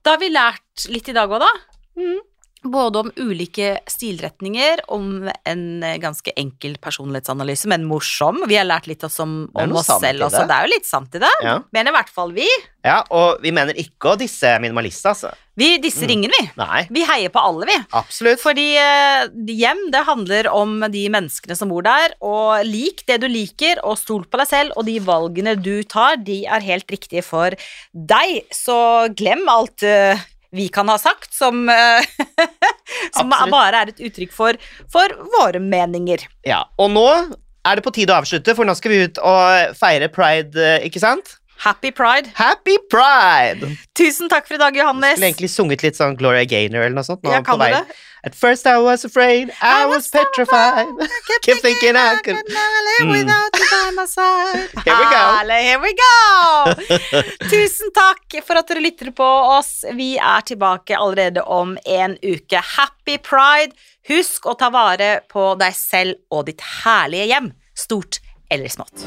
Da 0.05 0.15
har 0.15 0.23
vi 0.23 0.31
lært 0.31 0.87
litt 0.93 1.09
i 1.11 1.15
dag 1.17 1.33
òg, 1.33 1.43
da. 1.43 1.53
Mm. 1.99 2.21
Både 2.67 2.99
om 2.99 3.11
ulike 3.21 3.77
stilretninger, 3.87 4.81
om 4.91 5.29
en 5.47 5.83
eh, 5.87 5.99
ganske 6.03 6.33
enkel 6.37 6.79
personlighetsanalyse, 6.83 7.69
men 7.71 7.85
morsom. 7.87 8.41
Vi 8.51 8.57
har 8.59 8.67
lært 8.67 8.89
litt 8.91 9.05
også 9.07 9.23
om, 9.23 9.35
om 9.55 9.75
oss 9.77 9.91
selv 10.01 10.27
også. 10.27 10.47
det. 10.49 10.57
Er 10.57 10.67
jo 10.67 10.73
litt 10.73 10.89
sant 10.89 11.15
i 11.15 11.23
det. 11.23 11.31
Ja. 11.45 11.59
Mener 11.77 11.93
i 11.93 11.97
hvert 12.01 12.11
fall 12.11 12.33
vi. 12.35 12.49
ja, 12.87 13.03
og 13.15 13.43
vi 13.45 13.53
mener 13.55 13.77
ikke 13.79 14.15
å 14.15 14.19
disse 14.19 14.57
minimalister, 14.63 15.13
altså. 15.13 15.35
Vi 15.57 15.79
disser 15.81 16.11
ingen, 16.13 16.29
vi. 16.35 16.43
Nei, 16.59 16.83
Vi 16.93 17.05
heier 17.09 17.31
på 17.33 17.41
alle, 17.41 17.65
vi. 17.71 17.77
absolutt. 17.97 18.43
Fordi 18.43 18.67
eh, 18.77 19.31
hjem, 19.57 19.87
det 19.95 20.03
handler 20.05 20.51
om 20.53 20.81
de 20.93 21.07
menneskene 21.13 21.57
som 21.57 21.71
bor 21.73 21.87
der, 21.87 22.13
og 22.21 22.67
lik 22.69 23.07
det 23.09 23.21
du 23.23 23.29
liker, 23.31 23.81
og 23.87 23.97
stol 24.01 24.27
på 24.29 24.43
deg 24.43 24.51
selv, 24.51 24.75
og 24.77 24.85
de 24.89 24.99
valgene 25.01 25.55
du 25.57 25.81
tar, 25.89 26.19
de 26.21 26.43
er 26.45 26.67
helt 26.67 26.91
riktige 26.93 27.25
for 27.25 27.57
deg. 27.93 28.43
Så 28.53 28.77
glem 29.17 29.47
alt 29.49 29.87
eh, 29.87 30.21
vi 30.55 30.69
kan 30.73 30.89
ha 30.89 30.99
sagt, 30.99 31.33
som, 31.35 31.69
eh, 31.69 32.05
som 33.17 33.33
bare 33.33 33.83
er 33.83 33.93
et 33.93 34.05
uttrykk 34.09 34.35
for, 34.35 34.59
for 34.93 35.17
våre 35.39 35.63
meninger. 35.63 36.27
Ja, 36.47 36.65
og 36.79 36.93
nå 36.95 37.09
er 37.67 37.79
det 37.79 37.85
på 37.87 37.95
tide 37.95 38.15
å 38.15 38.21
avslutte, 38.23 38.55
for 38.55 38.69
nå 38.69 38.77
skal 38.79 38.95
vi 38.95 39.03
ut 39.09 39.21
og 39.23 39.77
feire 39.79 40.11
pride, 40.13 40.55
eh, 40.61 40.87
ikke 40.87 41.03
sant? 41.03 41.37
Happy 41.59 41.91
pride. 41.91 42.31
Happy 42.35 42.77
pride! 42.91 43.77
Tusen 43.97 44.29
takk 44.29 44.47
for 44.47 44.55
i 44.55 44.59
dag, 44.61 44.77
Johannes. 44.77 45.17
Skulle 45.17 45.31
egentlig 45.33 45.51
sunget 45.51 45.83
litt 45.83 45.97
sånn 45.99 46.17
Gloria 46.19 46.45
Gaynor 46.45 46.85
eller 46.85 46.95
noe 46.99 47.07
sånt. 47.07 47.23
Nå 47.25 47.33
Ja, 47.33 47.41
kan 47.43 47.59
vei. 47.59 47.71
det? 47.73 47.97
At 48.27 48.35
first 48.35 48.67
I 48.67 48.77
was 48.83 49.05
afraid, 49.05 49.51
I, 49.63 49.85
I 49.85 49.87
was, 49.87 50.05
was 50.05 50.09
petrified. 50.11 50.89
Kept 51.47 51.63
thinking 51.63 51.95
I 51.97 52.17
could 52.25 52.37
never 52.49 52.81
live 52.89 53.07
Mm. 53.07 53.13
without 53.13 53.59
you 53.59 53.67
by 53.71 53.91
my 53.95 54.05
side. 54.07 54.69
Here 54.85 54.97
we 54.99 55.05
go. 55.05 55.23
Herlig, 55.37 55.63
here 55.63 55.81
we 55.81 55.93
go! 55.95 57.45
Tusen 57.53 57.93
takk 57.95 58.39
for 58.47 58.59
at 58.59 58.67
dere 58.73 58.83
lytter 58.83 59.13
på 59.15 59.29
oss. 59.57 59.85
Vi 59.95 60.17
er 60.19 60.41
tilbake 60.49 60.97
allerede 60.99 61.43
om 61.45 61.77
en 61.87 62.17
uke. 62.23 62.63
Happy 62.77 63.19
pride! 63.19 63.77
Husk 64.09 64.47
å 64.51 64.57
ta 64.59 64.71
vare 64.75 65.21
på 65.31 65.55
deg 65.61 65.75
selv 65.77 66.19
og 66.31 66.47
ditt 66.51 66.63
herlige 66.85 67.31
hjem, 67.31 67.53
stort 67.79 68.21
eller 68.51 68.69
smått. 68.71 69.07